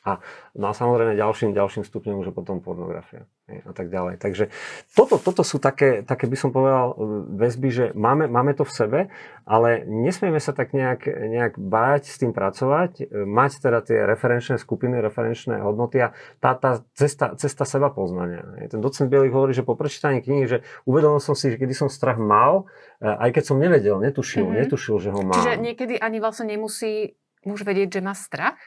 A, 0.00 0.24
no 0.56 0.70
a 0.70 0.72
samozrejme 0.72 1.12
ďalším, 1.12 1.52
ďalším 1.52 1.84
stupňom 1.84 2.24
už 2.24 2.32
je 2.32 2.34
potom 2.34 2.64
pornografia 2.64 3.28
a 3.66 3.72
tak 3.74 3.90
ďalej. 3.90 4.22
Takže 4.22 4.48
toto, 4.94 5.18
toto 5.18 5.42
sú 5.42 5.58
také, 5.58 6.06
také, 6.06 6.30
by 6.30 6.36
som 6.38 6.50
povedal, 6.54 6.94
väzby, 7.34 7.68
že 7.68 7.84
máme, 7.98 8.30
máme 8.30 8.54
to 8.54 8.62
v 8.62 8.72
sebe, 8.72 9.00
ale 9.42 9.82
nesmieme 9.84 10.38
sa 10.38 10.54
tak 10.54 10.70
nejak, 10.70 11.10
nejak 11.10 11.58
báť 11.58 12.06
s 12.06 12.16
tým 12.22 12.30
pracovať, 12.30 13.10
mať 13.12 13.50
teda 13.58 13.82
tie 13.82 14.06
referenčné 14.06 14.56
skupiny, 14.62 15.02
referenčné 15.02 15.58
hodnoty 15.58 15.98
a 16.06 16.14
tá, 16.38 16.54
tá 16.54 16.86
cesta, 16.94 17.34
cesta 17.34 17.66
seba 17.66 17.90
poznania. 17.90 18.46
Ten 18.70 18.78
docent 18.78 19.10
Bielik 19.10 19.34
hovorí, 19.34 19.50
že 19.50 19.66
po 19.66 19.74
prečítaní 19.74 20.22
knihy, 20.22 20.46
že 20.46 20.58
uvedomil 20.86 21.18
som 21.18 21.34
si, 21.34 21.50
že 21.50 21.58
kedy 21.58 21.74
som 21.74 21.90
strach 21.90 22.16
mal, 22.16 22.70
aj 23.02 23.34
keď 23.34 23.44
som 23.50 23.56
nevedel, 23.58 23.98
netušil, 23.98 24.46
mm-hmm. 24.46 24.60
netušil, 24.64 24.96
že 25.02 25.10
ho 25.10 25.20
mám. 25.24 25.40
Čiže 25.40 25.58
niekedy 25.58 25.94
ani 25.98 26.22
vlastne 26.22 26.46
nemusí 26.46 27.18
muž 27.42 27.64
vedieť, 27.64 27.98
že 27.98 28.00
má 28.04 28.12
strach? 28.12 28.60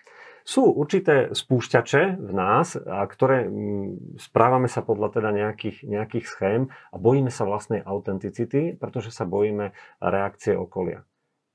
Sú 0.43 0.67
určité 0.67 1.31
spúšťače 1.31 2.19
v 2.19 2.31
nás, 2.35 2.75
a 2.75 3.07
ktoré 3.07 3.47
mm, 3.47 4.19
správame 4.19 4.67
sa 4.67 4.83
podľa 4.83 5.19
teda 5.19 5.31
nejakých, 5.31 5.87
nejakých 5.87 6.25
schém 6.27 6.61
a 6.91 6.95
bojíme 6.99 7.31
sa 7.31 7.47
vlastnej 7.47 7.79
autenticity, 7.79 8.75
pretože 8.75 9.15
sa 9.15 9.23
bojíme 9.23 9.71
reakcie 10.03 10.53
okolia. 10.53 11.07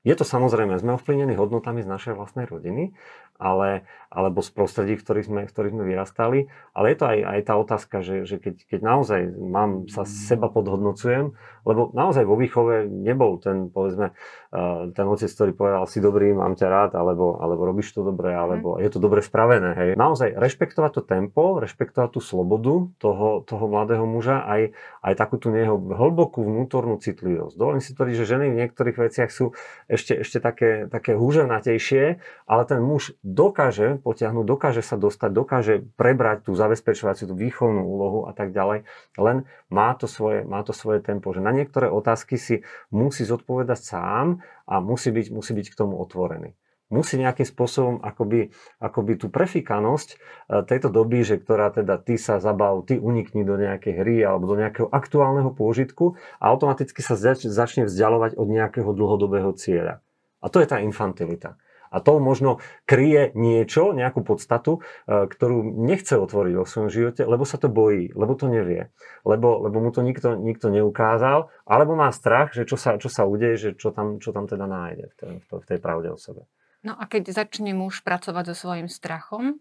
Je 0.07 0.15
to 0.15 0.23
samozrejme, 0.23 0.79
sme 0.79 0.95
ovplyvnení 0.95 1.35
hodnotami 1.35 1.83
z 1.83 1.91
našej 1.91 2.13
vlastnej 2.15 2.47
rodiny, 2.47 2.95
ale, 3.39 3.87
alebo 4.11 4.43
z 4.43 4.51
prostredí, 4.51 4.93
v 4.99 5.03
ktorých 5.07 5.25
sme, 5.25 5.41
v 5.47 5.51
ktorých 5.55 5.73
sme 5.73 5.83
vyrastali, 5.87 6.39
ale 6.75 6.85
je 6.91 6.97
to 6.99 7.05
aj, 7.07 7.19
aj 7.23 7.39
tá 7.47 7.53
otázka, 7.55 7.95
že, 8.03 8.27
že 8.27 8.35
keď, 8.37 8.55
keď 8.67 8.79
naozaj 8.83 9.21
mám 9.31 9.87
sa 9.87 10.03
seba 10.03 10.51
podhodnocujem, 10.51 11.31
lebo 11.63 11.93
naozaj 11.95 12.27
vo 12.27 12.35
výchove 12.35 12.91
nebol 12.91 13.39
ten, 13.39 13.71
povedzme, 13.71 14.11
uh, 14.11 14.91
ten 14.91 15.05
otec, 15.07 15.31
ktorý 15.31 15.51
povedal 15.55 15.85
si 15.87 16.03
dobrý, 16.03 16.35
mám 16.35 16.59
ťa 16.59 16.67
rád, 16.67 16.91
alebo, 16.99 17.39
alebo 17.39 17.63
robíš 17.63 17.95
to 17.95 18.03
dobre, 18.03 18.35
alebo 18.35 18.75
mhm. 18.75 18.83
je 18.83 18.89
to 18.91 18.99
dobre 18.99 19.23
spravené. 19.23 19.71
Hej. 19.77 19.89
Naozaj 19.95 20.35
rešpektovať 20.35 20.91
to 20.99 21.01
tempo, 21.07 21.63
rešpektovať 21.63 22.09
tú 22.11 22.19
slobodu 22.19 22.91
toho, 22.99 23.47
toho 23.47 23.65
mladého 23.71 24.03
muža, 24.03 24.43
aj, 24.43 24.75
aj 24.99 25.13
takú 25.15 25.39
tú 25.39 25.47
neho 25.47 25.79
hlbokú 25.79 26.43
vnútornú 26.43 26.99
citlivosť. 26.99 27.55
Dovolím 27.55 27.79
si 27.79 27.95
tvrdiť, 27.95 28.15
že 28.19 28.25
ženy 28.27 28.45
v 28.51 28.59
niektorých 28.67 28.97
veciach 28.99 29.31
sú 29.31 29.55
ešte, 29.87 30.19
ešte 30.27 30.43
také, 30.43 30.91
také 30.91 31.15
húženatejšie, 31.15 32.19
ale 32.49 32.61
ten 32.67 32.83
muž 32.83 33.15
dokáže 33.29 34.01
potiahnuť, 34.01 34.45
dokáže 34.45 34.81
sa 34.81 34.97
dostať, 34.97 35.29
dokáže 35.29 35.73
prebrať 35.93 36.49
tú 36.49 36.57
zabezpečovaciu, 36.57 37.29
tú 37.29 37.35
výchovnú 37.37 37.85
úlohu 37.85 38.19
a 38.25 38.33
tak 38.33 38.49
ďalej, 38.49 38.89
len 39.21 39.45
má 39.69 39.93
to 39.93 40.09
svoje, 40.09 40.41
má 40.45 40.65
to 40.65 40.73
svoje 40.73 41.05
tempo, 41.05 41.29
že 41.29 41.45
na 41.45 41.53
niektoré 41.53 41.87
otázky 41.87 42.41
si 42.41 42.65
musí 42.89 43.23
zodpovedať 43.23 43.79
sám 43.79 44.41
a 44.65 44.81
musí 44.81 45.13
byť, 45.13 45.27
musí 45.29 45.53
byť 45.53 45.67
k 45.69 45.77
tomu 45.77 46.01
otvorený 46.01 46.57
musí 46.89 47.21
nejakým 47.21 47.45
spôsobom 47.45 47.95
akoby, 48.01 48.49
akoby 48.81 49.13
tú 49.21 49.29
prefikanosť 49.29 50.09
e, 50.09 50.17
tejto 50.65 50.89
doby, 50.89 51.21
že 51.21 51.37
ktorá 51.37 51.69
teda 51.69 52.01
ty 52.01 52.17
sa 52.17 52.41
zabav, 52.41 52.81
ty 52.89 52.97
unikni 52.97 53.45
do 53.45 53.55
nejakej 53.55 53.93
hry 53.93 54.25
alebo 54.25 54.49
do 54.49 54.57
nejakého 54.57 54.89
aktuálneho 54.89 55.53
pôžitku 55.53 56.17
a 56.41 56.49
automaticky 56.49 56.99
sa 57.05 57.13
začne 57.15 57.85
vzdialovať 57.85 58.35
od 58.35 58.47
nejakého 58.49 58.89
dlhodobého 58.89 59.53
cieľa. 59.53 60.01
A 60.41 60.49
to 60.49 60.59
je 60.59 60.67
tá 60.67 60.81
infantilita. 60.81 61.61
A 61.89 62.01
to 62.01 62.21
možno 62.21 62.61
kryje 62.85 63.33
niečo, 63.33 63.91
nejakú 63.93 64.21
podstatu, 64.21 64.81
e, 65.05 65.25
ktorú 65.25 65.61
nechce 65.65 66.17
otvoriť 66.17 66.53
vo 66.53 66.65
svojom 66.65 66.89
živote, 66.89 67.25
lebo 67.25 67.43
sa 67.45 67.57
to 67.57 67.69
bojí, 67.69 68.13
lebo 68.13 68.37
to 68.37 68.45
nevie, 68.45 68.93
lebo, 69.25 69.61
lebo 69.65 69.77
mu 69.81 69.89
to 69.89 70.05
nikto, 70.05 70.37
nikto 70.37 70.69
neukázal, 70.69 71.49
alebo 71.65 71.97
má 71.97 72.13
strach, 72.13 72.53
že 72.53 72.65
čo 72.69 72.77
sa, 72.77 73.01
čo 73.01 73.09
sa 73.09 73.25
udeje, 73.25 73.55
že 73.57 73.69
čo 73.75 73.89
tam, 73.89 74.21
čo 74.21 74.29
tam 74.29 74.45
teda 74.45 74.69
nájde 74.69 75.05
v 75.09 75.15
tej, 75.17 75.33
v 75.49 75.65
tej 75.65 75.79
pravde 75.81 76.13
o 76.13 76.17
sebe. 76.17 76.45
No 76.79 76.95
a 76.95 77.03
keď 77.11 77.35
začne 77.35 77.75
muž 77.75 78.05
pracovať 78.07 78.53
so 78.53 78.55
svojím 78.55 78.87
strachom, 78.87 79.59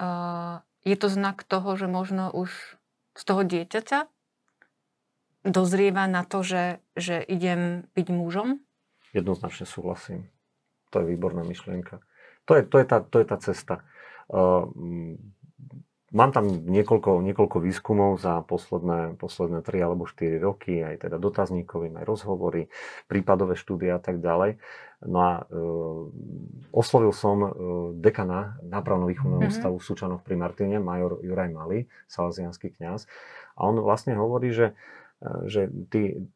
uh, 0.00 0.64
je 0.84 0.96
to 0.96 1.12
znak 1.12 1.44
toho, 1.44 1.76
že 1.76 1.84
možno 1.84 2.32
už 2.32 2.50
z 3.12 3.22
toho 3.22 3.42
dieťaťa 3.44 4.08
dozrieva 5.44 6.08
na 6.08 6.24
to, 6.24 6.40
že, 6.40 6.80
že 6.96 7.20
idem 7.20 7.84
byť 7.92 8.06
mužom? 8.08 8.64
Jednoznačne 9.12 9.68
súhlasím. 9.68 10.33
To 10.94 11.02
je 11.02 11.10
výborná 11.10 11.42
myšlienka. 11.42 11.98
To 12.46 12.54
je, 12.54 12.62
to 12.62 12.76
je, 12.78 12.86
tá, 12.86 13.02
to 13.02 13.16
je 13.18 13.26
tá 13.26 13.36
cesta. 13.42 13.82
Uh, 14.30 14.70
Mám 16.14 16.30
tam 16.30 16.46
niekoľko, 16.46 17.26
niekoľko 17.26 17.58
výskumov 17.58 18.22
za 18.22 18.38
posledné, 18.46 19.18
posledné 19.18 19.66
3 19.66 19.82
alebo 19.82 20.06
4 20.06 20.38
roky, 20.38 20.78
aj 20.78 21.02
teda 21.02 21.18
dotazníkovým, 21.18 21.98
aj 21.98 22.06
rozhovory, 22.06 22.70
prípadové 23.10 23.58
štúdie 23.58 23.90
a 23.90 23.98
tak 23.98 24.22
ďalej. 24.22 24.62
No 25.10 25.18
a 25.18 25.32
e, 25.42 25.60
oslovil 26.70 27.10
som 27.10 27.42
e, 27.42 27.50
dekana 27.98 28.62
nápravno-výchovného 28.62 29.42
mm-hmm. 29.42 29.58
ústavu 29.58 29.82
v 29.82 29.86
Sučanoch 29.90 30.22
pri 30.22 30.38
Martine, 30.38 30.78
major 30.78 31.18
Juraj 31.18 31.50
Mali, 31.50 31.90
salazianský 32.06 32.78
kňaz. 32.78 33.10
A 33.58 33.66
on 33.66 33.82
vlastne 33.82 34.14
hovorí, 34.14 34.54
že, 34.54 34.78
e, 35.18 35.50
že 35.50 35.66
tí, 35.90 36.30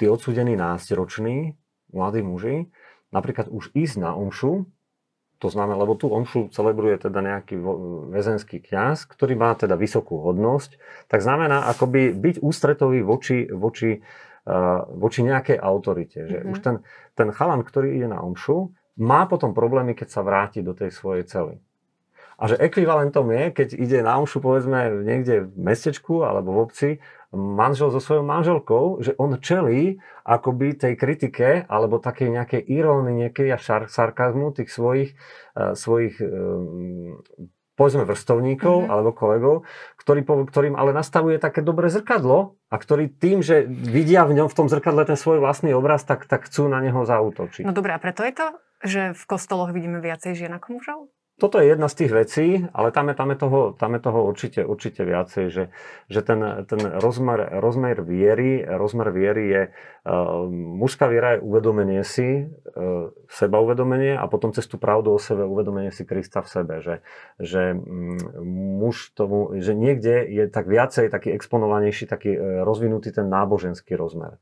tí 0.00 0.04
odsúdení 0.08 0.56
násťroční 0.56 1.52
mladí 1.92 2.24
muži, 2.24 2.72
napríklad 3.14 3.46
už 3.48 3.70
ísť 3.72 4.02
na 4.02 4.12
omšu, 4.18 4.66
to 5.38 5.48
znamená, 5.52 5.76
lebo 5.76 5.98
tu 5.98 6.08
omšu 6.08 6.48
celebruje 6.50 6.96
teda 6.96 7.20
nejaký 7.20 7.58
väzenský 8.10 8.64
kňaz, 8.64 9.04
ktorý 9.04 9.36
má 9.36 9.52
teda 9.52 9.76
vysokú 9.76 10.22
hodnosť, 10.24 10.78
tak 11.10 11.20
znamená 11.20 11.68
akoby 11.68 12.16
byť 12.16 12.36
ústretový 12.40 13.04
voči, 13.04 13.46
voči, 13.52 14.00
uh, 14.00 14.88
voči 14.88 15.20
nejakej 15.20 15.58
autorite. 15.60 16.24
Že 16.24 16.38
mm-hmm. 16.40 16.52
už 16.54 16.58
ten, 16.64 16.76
ten 17.12 17.28
chalan, 17.34 17.60
ktorý 17.60 17.92
ide 17.92 18.08
na 18.08 18.24
omšu, 18.24 18.72
má 18.96 19.26
potom 19.26 19.52
problémy, 19.52 19.92
keď 19.92 20.08
sa 20.10 20.22
vráti 20.22 20.62
do 20.62 20.72
tej 20.72 20.94
svojej 20.94 21.26
cely. 21.26 21.58
A 22.38 22.50
že 22.50 22.58
ekvivalentom 22.58 23.30
je, 23.30 23.42
keď 23.54 23.68
ide 23.78 23.98
na 24.02 24.18
omšu 24.18 24.42
povedzme 24.42 25.06
niekde 25.06 25.46
v 25.46 25.54
mestečku 25.54 26.26
alebo 26.26 26.54
v 26.54 26.62
obci 26.62 26.90
manžel 27.34 27.90
so 27.90 27.98
svojou 27.98 28.22
manželkou, 28.22 29.02
že 29.02 29.18
on 29.18 29.36
čelí 29.42 29.98
akoby 30.22 30.78
tej 30.78 30.94
kritike 30.94 31.66
alebo 31.66 31.98
takej 31.98 32.30
nejakej 32.30 32.62
irónii, 32.62 33.26
nejakej 33.26 33.58
šar, 33.58 33.90
sarkazmu 33.90 34.54
tých 34.54 34.70
svojich, 34.70 35.10
uh, 35.58 35.74
svojich 35.74 36.18
uh, 36.22 37.50
povedzme 37.74 38.06
vrstovníkov 38.06 38.86
mm-hmm. 38.86 38.92
alebo 38.92 39.10
kolegov, 39.10 39.54
ktorý, 39.98 40.22
ktorým 40.22 40.74
ale 40.78 40.94
nastavuje 40.94 41.42
také 41.42 41.60
dobré 41.60 41.90
zrkadlo 41.90 42.54
a 42.70 42.76
ktorí 42.78 43.10
tým, 43.10 43.42
že 43.42 43.66
vidia 43.66 44.22
v 44.22 44.38
ňom 44.38 44.48
v 44.50 44.56
tom 44.56 44.70
zrkadle 44.70 45.02
ten 45.02 45.18
svoj 45.18 45.42
vlastný 45.42 45.74
obraz, 45.74 46.06
tak, 46.06 46.30
tak 46.30 46.46
chcú 46.46 46.70
na 46.70 46.78
neho 46.78 47.02
zautočiť. 47.02 47.66
No 47.66 47.74
dobré, 47.74 47.98
a 47.98 47.98
preto 47.98 48.22
je 48.22 48.34
to, 48.34 48.46
že 48.86 49.02
v 49.18 49.24
kostoloch 49.26 49.74
vidíme 49.74 49.98
viacej 49.98 50.38
žien 50.38 50.52
ako 50.54 50.78
mužov? 50.78 50.98
Toto 51.34 51.58
je 51.58 51.66
jedna 51.66 51.90
z 51.90 51.98
tých 51.98 52.12
vecí, 52.14 52.46
ale 52.70 52.94
tam 52.94 53.10
je, 53.10 53.14
tam 53.18 53.28
je, 53.34 53.38
toho, 53.42 53.60
tam 53.74 53.90
je 53.98 54.00
toho 54.06 54.20
určite, 54.22 54.62
určite 54.62 55.02
viacej, 55.02 55.50
že, 55.50 55.64
že 56.06 56.20
ten, 56.22 56.38
ten 56.70 56.78
rozmer, 57.02 57.58
rozmer 57.58 58.06
viery, 58.06 58.62
rozmer 58.62 59.10
viery 59.10 59.44
je, 59.50 59.62
uh, 60.06 60.46
mužská 60.52 61.10
viera 61.10 61.34
je 61.34 61.42
uvedomenie 61.42 62.06
si, 62.06 62.46
uh, 62.46 63.10
seba 63.26 63.58
uvedomenie 63.58 64.14
a 64.14 64.30
potom 64.30 64.54
cez 64.54 64.70
tú 64.70 64.78
pravdu 64.78 65.10
o 65.10 65.18
sebe 65.18 65.42
uvedomenie 65.42 65.90
si 65.90 66.06
Krista 66.06 66.38
v 66.38 66.48
sebe, 66.54 66.74
že, 66.78 67.02
že 67.42 67.74
um, 67.74 68.14
muž 68.78 69.10
tomu, 69.18 69.58
že 69.58 69.74
niekde 69.74 70.30
je 70.30 70.46
tak 70.46 70.70
viacej 70.70 71.10
taký 71.10 71.34
exponovanejší, 71.34 72.06
taký 72.06 72.30
uh, 72.38 72.62
rozvinutý 72.62 73.10
ten 73.10 73.26
náboženský 73.26 73.98
rozmer. 73.98 74.38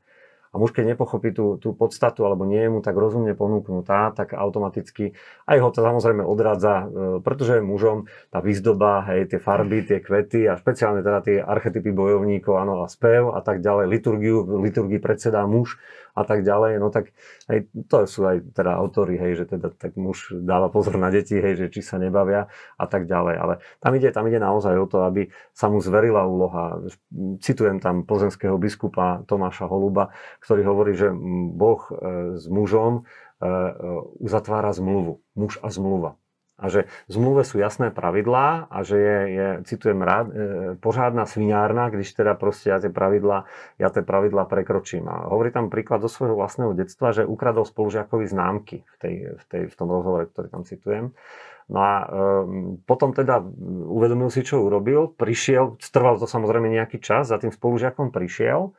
A 0.53 0.61
muž, 0.61 0.69
keď 0.69 0.93
nepochopí 0.93 1.33
tú, 1.33 1.57
tú 1.57 1.73
podstatu, 1.73 2.29
alebo 2.29 2.45
nie 2.45 2.61
je 2.61 2.69
mu 2.69 2.79
tak 2.85 2.93
rozumne 2.93 3.33
ponúknutá, 3.33 4.13
tak 4.13 4.37
automaticky 4.37 5.17
aj 5.49 5.57
ho 5.57 5.69
to 5.73 5.81
samozrejme 5.81 6.21
odradza, 6.21 6.85
e, 6.85 6.85
pretože 7.25 7.57
je 7.57 7.65
mužom 7.65 8.05
tá 8.29 8.37
výzdoba, 8.37 9.01
hej, 9.09 9.33
tie 9.33 9.39
farby, 9.41 9.81
tie 9.81 9.97
kvety 9.97 10.45
a 10.45 10.53
špeciálne 10.53 11.01
teda 11.01 11.19
tie 11.25 11.37
archetypy 11.41 11.89
bojovníkov, 11.89 12.53
áno, 12.53 12.85
a 12.85 12.87
spev 12.87 13.33
a 13.33 13.41
tak 13.41 13.65
ďalej, 13.65 13.89
liturgiu, 13.89 14.45
liturgii 14.61 15.01
predsedá 15.01 15.41
muž, 15.49 15.81
a 16.13 16.21
tak 16.23 16.45
ďalej, 16.45 16.77
no 16.77 16.93
tak 16.93 17.11
aj 17.49 17.69
to 17.89 18.05
sú 18.05 18.21
aj 18.29 18.53
teda 18.53 18.77
autory, 18.77 19.17
hej, 19.17 19.43
že 19.43 19.45
teda 19.57 19.73
tak 19.73 19.97
muž 19.97 20.29
dáva 20.31 20.69
pozor 20.69 21.01
na 21.01 21.09
deti, 21.09 21.37
hej, 21.37 21.57
že 21.57 21.67
či 21.73 21.81
sa 21.81 21.97
nebavia 21.97 22.53
a 22.77 22.85
tak 22.85 23.09
ďalej. 23.09 23.35
Ale 23.35 23.53
tam 23.81 23.91
ide, 23.97 24.09
tam 24.13 24.29
ide 24.29 24.37
naozaj 24.37 24.77
o 24.77 24.85
to, 24.85 25.05
aby 25.09 25.33
sa 25.57 25.73
mu 25.73 25.81
zverila 25.81 26.29
úloha. 26.29 26.85
Citujem 27.41 27.81
tam 27.81 28.05
plzenského 28.05 28.55
biskupa 28.61 29.25
Tomáša 29.25 29.65
Holuba, 29.65 30.13
ktorý 30.45 30.61
hovorí, 30.69 30.93
že 30.93 31.09
Boh 31.53 31.81
e, 31.89 31.93
s 32.37 32.45
mužom 32.45 33.01
e, 33.01 33.01
e, 33.01 33.51
uzatvára 34.21 34.69
zmluvu. 34.69 35.19
Muž 35.33 35.57
a 35.65 35.73
zmluva 35.73 36.21
a 36.63 36.71
že 36.71 36.87
v 36.87 37.11
zmluve 37.11 37.43
sú 37.43 37.59
jasné 37.59 37.91
pravidlá 37.91 38.71
a 38.71 38.77
že 38.87 38.95
je, 38.95 39.19
je 39.35 39.47
citujem 39.67 39.99
rád, 39.99 40.31
e, 40.31 40.33
pořádna 40.79 41.27
sviňárna, 41.27 41.91
když 41.91 42.15
teda 42.15 42.39
proste 42.39 42.71
ja 42.71 42.79
tie 42.79 42.87
pravidlá, 42.87 43.43
ja 43.83 43.91
tie 43.91 43.99
pravidlá 43.99 44.47
prekročím. 44.47 45.11
A 45.11 45.27
hovorí 45.27 45.51
tam 45.51 45.67
príklad 45.67 45.99
zo 45.99 46.07
svojho 46.07 46.39
vlastného 46.39 46.71
detstva, 46.71 47.11
že 47.11 47.27
ukradol 47.27 47.67
spolužiakovi 47.67 48.23
známky 48.31 48.87
v, 48.87 48.95
tej, 48.95 49.15
v, 49.35 49.43
tej, 49.51 49.63
v 49.67 49.75
tom 49.75 49.91
rozhovore, 49.91 50.31
ktorý 50.31 50.47
tam 50.47 50.63
citujem. 50.63 51.11
No 51.67 51.79
a 51.83 51.93
e, 51.99 52.05
potom 52.87 53.11
teda 53.11 53.43
uvedomil 53.91 54.31
si, 54.31 54.47
čo 54.47 54.63
urobil, 54.63 55.11
prišiel, 55.11 55.75
trval 55.91 56.15
to 56.15 56.31
samozrejme 56.31 56.71
nejaký 56.71 57.03
čas, 57.03 57.27
za 57.27 57.35
tým 57.43 57.51
spolužiakom 57.51 58.15
prišiel 58.15 58.71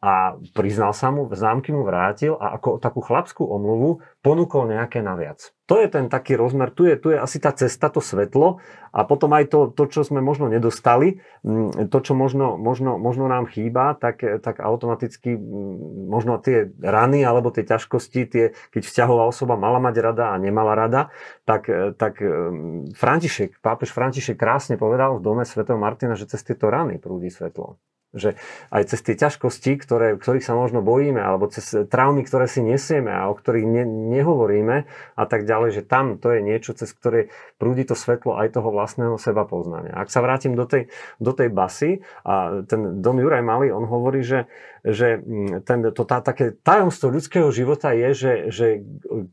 a 0.00 0.32
priznal 0.56 0.96
sa 0.96 1.12
mu, 1.12 1.28
známky 1.28 1.76
mu 1.76 1.84
vrátil 1.84 2.32
a 2.40 2.56
ako 2.56 2.80
takú 2.80 3.04
chlapskú 3.04 3.44
omluvu 3.44 4.00
ponúkol 4.24 4.72
nejaké 4.72 5.04
naviac. 5.04 5.52
To 5.68 5.76
je 5.76 5.92
ten 5.92 6.08
taký 6.08 6.40
rozmer, 6.40 6.72
tu 6.72 6.88
je, 6.88 6.96
tu 6.96 7.12
je 7.12 7.20
asi 7.20 7.36
tá 7.36 7.52
cesta, 7.52 7.92
to 7.92 8.00
svetlo 8.00 8.64
a 8.96 9.04
potom 9.04 9.28
aj 9.36 9.52
to, 9.52 9.68
to 9.68 9.92
čo 9.92 10.00
sme 10.00 10.24
možno 10.24 10.48
nedostali, 10.48 11.20
mm, 11.44 11.92
to, 11.92 11.98
čo 12.00 12.16
možno, 12.16 12.56
možno, 12.56 12.96
možno 12.96 13.28
nám 13.28 13.44
chýba, 13.44 13.92
tak, 13.92 14.24
tak 14.40 14.64
automaticky 14.64 15.36
mm, 15.36 16.08
možno 16.08 16.40
tie 16.40 16.72
rany 16.80 17.20
alebo 17.20 17.52
tie 17.52 17.68
ťažkosti, 17.68 18.20
tie, 18.24 18.44
keď 18.72 18.82
vzťahová 18.88 19.28
osoba 19.28 19.60
mala 19.60 19.84
mať 19.84 20.00
rada 20.00 20.32
a 20.32 20.40
nemala 20.40 20.72
rada, 20.72 21.12
tak, 21.44 21.68
tak 22.00 22.24
mm, 22.24 22.96
František, 22.96 23.60
pápež 23.60 23.92
František 23.92 24.40
krásne 24.40 24.80
povedal 24.80 25.20
v 25.20 25.24
dome 25.28 25.44
svätého 25.44 25.76
Martina, 25.76 26.16
že 26.16 26.24
cez 26.24 26.40
tieto 26.40 26.72
rany 26.72 26.96
prúdi 26.96 27.28
svetlo. 27.28 27.76
Že 28.10 28.34
aj 28.74 28.82
cez 28.90 29.00
tie 29.06 29.14
ťažkosti, 29.14 29.78
ktoré, 29.78 30.18
ktorých 30.18 30.42
sa 30.42 30.58
možno 30.58 30.82
bojíme, 30.82 31.22
alebo 31.22 31.46
cez 31.46 31.86
traumy, 31.86 32.26
ktoré 32.26 32.50
si 32.50 32.58
nesieme 32.58 33.14
a 33.14 33.30
o 33.30 33.38
ktorých 33.38 33.66
ne, 33.70 33.84
nehovoríme 33.86 34.76
a 35.14 35.24
tak 35.30 35.46
ďalej, 35.46 35.78
že 35.78 35.82
tam 35.86 36.18
to 36.18 36.34
je 36.34 36.42
niečo, 36.42 36.74
cez 36.74 36.90
ktoré 36.90 37.30
prúdi 37.62 37.86
to 37.86 37.94
svetlo 37.94 38.34
aj 38.34 38.58
toho 38.58 38.66
vlastného 38.74 39.14
seba 39.14 39.46
poznania. 39.46 39.94
Ak 39.94 40.10
sa 40.10 40.26
vrátim 40.26 40.58
do 40.58 40.66
tej, 40.66 40.90
do 41.22 41.30
tej 41.30 41.54
basy 41.54 42.02
a 42.26 42.66
ten 42.66 42.98
Don 42.98 43.14
Juraj 43.14 43.46
Mali, 43.46 43.70
on 43.70 43.86
hovorí, 43.86 44.26
že, 44.26 44.50
že 44.82 45.22
mm, 45.22 45.62
ten, 45.62 45.78
to 45.94 46.02
tá, 46.02 46.18
také 46.18 46.58
tajomstvo 46.66 47.14
ľudského 47.14 47.46
života 47.54 47.94
je, 47.94 48.10
že, 48.10 48.32
že 48.50 48.66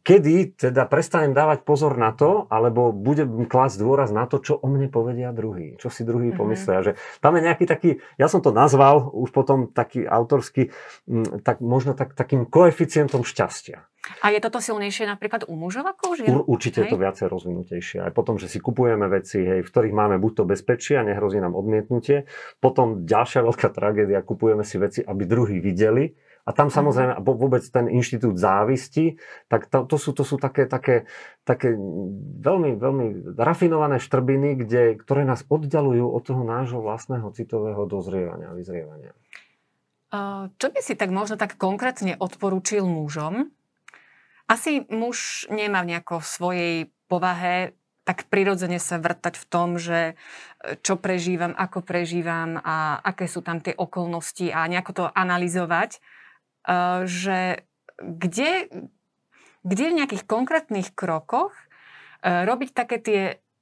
kedy 0.06 0.54
teda 0.54 0.86
prestanem 0.86 1.34
dávať 1.34 1.66
pozor 1.66 1.98
na 1.98 2.14
to, 2.14 2.46
alebo 2.54 2.94
budem 2.94 3.50
klásť 3.50 3.82
dôraz 3.82 4.14
na 4.14 4.30
to, 4.30 4.38
čo 4.38 4.54
o 4.54 4.68
mne 4.70 4.86
povedia 4.94 5.34
druhý, 5.34 5.82
čo 5.82 5.90
si 5.90 6.06
druhý 6.06 6.30
mm-hmm. 6.30 6.38
pomyslia. 6.38 6.86
Že 6.86 6.94
tam 7.26 7.34
je 7.34 7.42
nejaký 7.42 7.66
taký, 7.66 7.90
ja 8.22 8.30
som 8.30 8.46
to 8.46 8.54
nazval 8.54 8.67
už 9.14 9.30
potom 9.32 9.72
taký 9.72 10.04
autorský, 10.04 10.74
tak 11.46 11.64
možno 11.64 11.96
tak, 11.96 12.18
takým 12.18 12.44
koeficientom 12.50 13.24
šťastia. 13.24 13.88
A 14.24 14.32
je 14.32 14.40
toto 14.40 14.64
silnejšie 14.64 15.04
napríklad 15.04 15.48
u 15.52 15.56
mužov 15.60 15.84
ako 15.84 16.04
u 16.12 16.14
žien? 16.16 16.32
Určite 16.48 16.80
hej? 16.80 16.88
je 16.88 16.92
to 16.96 17.02
viacej 17.02 17.28
rozvinutejšie. 17.28 17.98
Aj 18.08 18.12
potom, 18.16 18.40
že 18.40 18.48
si 18.48 18.64
kupujeme 18.64 19.04
veci, 19.12 19.44
hej, 19.44 19.62
v 19.64 19.68
ktorých 19.68 19.96
máme 19.96 20.16
buď 20.16 20.32
to 20.32 20.44
bezpečie 20.48 20.96
a 20.96 21.04
nehrozí 21.04 21.44
nám 21.44 21.60
odmietnutie. 21.60 22.24
Potom 22.64 23.04
ďalšia 23.04 23.44
veľká 23.44 23.68
tragédia, 23.72 24.24
kupujeme 24.24 24.64
si 24.64 24.80
veci, 24.80 25.00
aby 25.04 25.24
druhí 25.28 25.60
videli. 25.60 26.16
A 26.48 26.56
tam 26.56 26.72
samozrejme 26.72 27.20
vôbec 27.28 27.60
ten 27.68 27.92
inštitút 27.92 28.40
závisti, 28.40 29.20
tak 29.52 29.68
to, 29.68 29.84
to, 29.84 30.00
sú, 30.00 30.16
to 30.16 30.24
sú 30.24 30.40
také, 30.40 30.64
také, 30.64 31.04
také 31.44 31.76
veľmi, 32.40 32.80
veľmi 32.80 33.36
rafinované 33.36 34.00
štrbiny, 34.00 34.64
kde, 34.64 34.96
ktoré 34.96 35.28
nás 35.28 35.44
oddalujú 35.52 36.08
od 36.08 36.24
toho 36.24 36.48
nášho 36.48 36.80
vlastného 36.80 37.28
citového 37.36 37.84
dozrievania 37.84 38.56
vyzrievania. 38.56 39.12
Čo 40.56 40.68
by 40.72 40.80
si 40.80 40.96
tak 40.96 41.12
možno 41.12 41.36
tak 41.36 41.60
konkrétne 41.60 42.16
odporúčil 42.16 42.88
mužom? 42.88 43.52
Asi 44.48 44.88
muž 44.88 45.44
nemá 45.52 45.84
nejako 45.84 46.24
v 46.24 46.32
svojej 46.32 46.76
povahe 47.12 47.76
tak 48.08 48.32
prirodzene 48.32 48.80
sa 48.80 49.04
vrtať 49.04 49.36
v 49.36 49.46
tom, 49.52 49.76
že 49.76 50.16
e, 50.64 50.80
čo 50.80 50.96
prežívam, 50.96 51.52
ako 51.52 51.84
prežívam 51.84 52.56
a 52.56 53.04
aké 53.04 53.28
sú 53.28 53.44
tam 53.44 53.60
tie 53.60 53.76
okolnosti 53.76 54.48
a 54.48 54.64
nejako 54.64 54.92
to 54.96 55.04
analyzovať, 55.12 56.00
že 57.08 57.64
kde, 57.98 58.68
kde 59.64 59.84
v 59.90 59.98
nejakých 60.04 60.24
konkrétnych 60.28 60.92
krokoch 60.94 61.56
e, 61.56 61.66
robiť 62.46 62.70
také 62.76 62.98
tie 63.00 63.22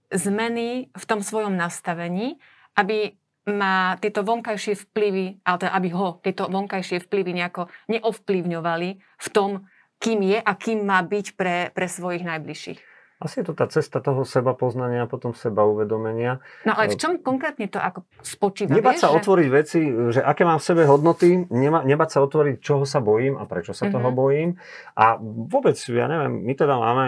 zmeny 0.09 0.89
v 0.89 1.03
tom 1.05 1.21
svojom 1.21 1.53
nastavení, 1.53 2.41
aby 2.75 3.15
má 3.45 3.95
tieto 4.01 4.25
vonkajšie 4.25 4.89
vplyvy, 4.89 5.45
ale 5.45 5.57
teda 5.61 5.71
aby 5.77 5.89
ho 5.93 6.17
tieto 6.25 6.49
vonkajšie 6.49 7.05
vplyvy 7.05 7.31
nejako 7.37 7.69
neovplyvňovali 7.93 8.89
v 8.97 9.27
tom, 9.29 9.69
kým 10.01 10.19
je 10.25 10.39
a 10.41 10.51
kým 10.57 10.81
má 10.81 10.99
byť 11.05 11.37
pre, 11.37 11.69
pre 11.71 11.85
svojich 11.85 12.25
najbližších. 12.25 12.94
Asi 13.25 13.41
je 13.41 13.49
to 13.49 13.57
tá 13.57 13.65
cesta 13.65 13.97
toho 13.97 14.21
seba 14.21 14.53
poznania 14.53 15.03
a 15.03 15.07
potom 15.09 15.33
seba 15.33 15.65
uvedomenia. 15.65 16.45
No 16.61 16.77
ale 16.77 16.93
v 16.93 17.01
čom 17.01 17.17
konkrétne 17.17 17.65
to 17.65 17.81
ako 17.81 18.05
spočíva? 18.21 18.69
Nebať 18.69 19.01
sa 19.01 19.09
že... 19.09 19.17
otvoriť 19.17 19.47
veci, 19.49 19.81
že 20.13 20.21
aké 20.21 20.45
mám 20.45 20.61
v 20.61 20.65
sebe 20.69 20.85
hodnoty, 20.85 21.49
nema, 21.49 21.81
nebať 21.81 22.09
sa 22.13 22.19
otvoriť, 22.21 22.61
čoho 22.61 22.85
sa 22.85 23.01
bojím 23.01 23.41
a 23.41 23.49
prečo 23.49 23.73
sa 23.73 23.89
mm-hmm. 23.89 23.95
toho 23.97 24.09
bojím. 24.13 24.49
A 24.93 25.17
vôbec, 25.25 25.73
ja 25.89 26.05
neviem, 26.05 26.45
my 26.45 26.53
teda 26.53 26.77
máme 26.77 27.05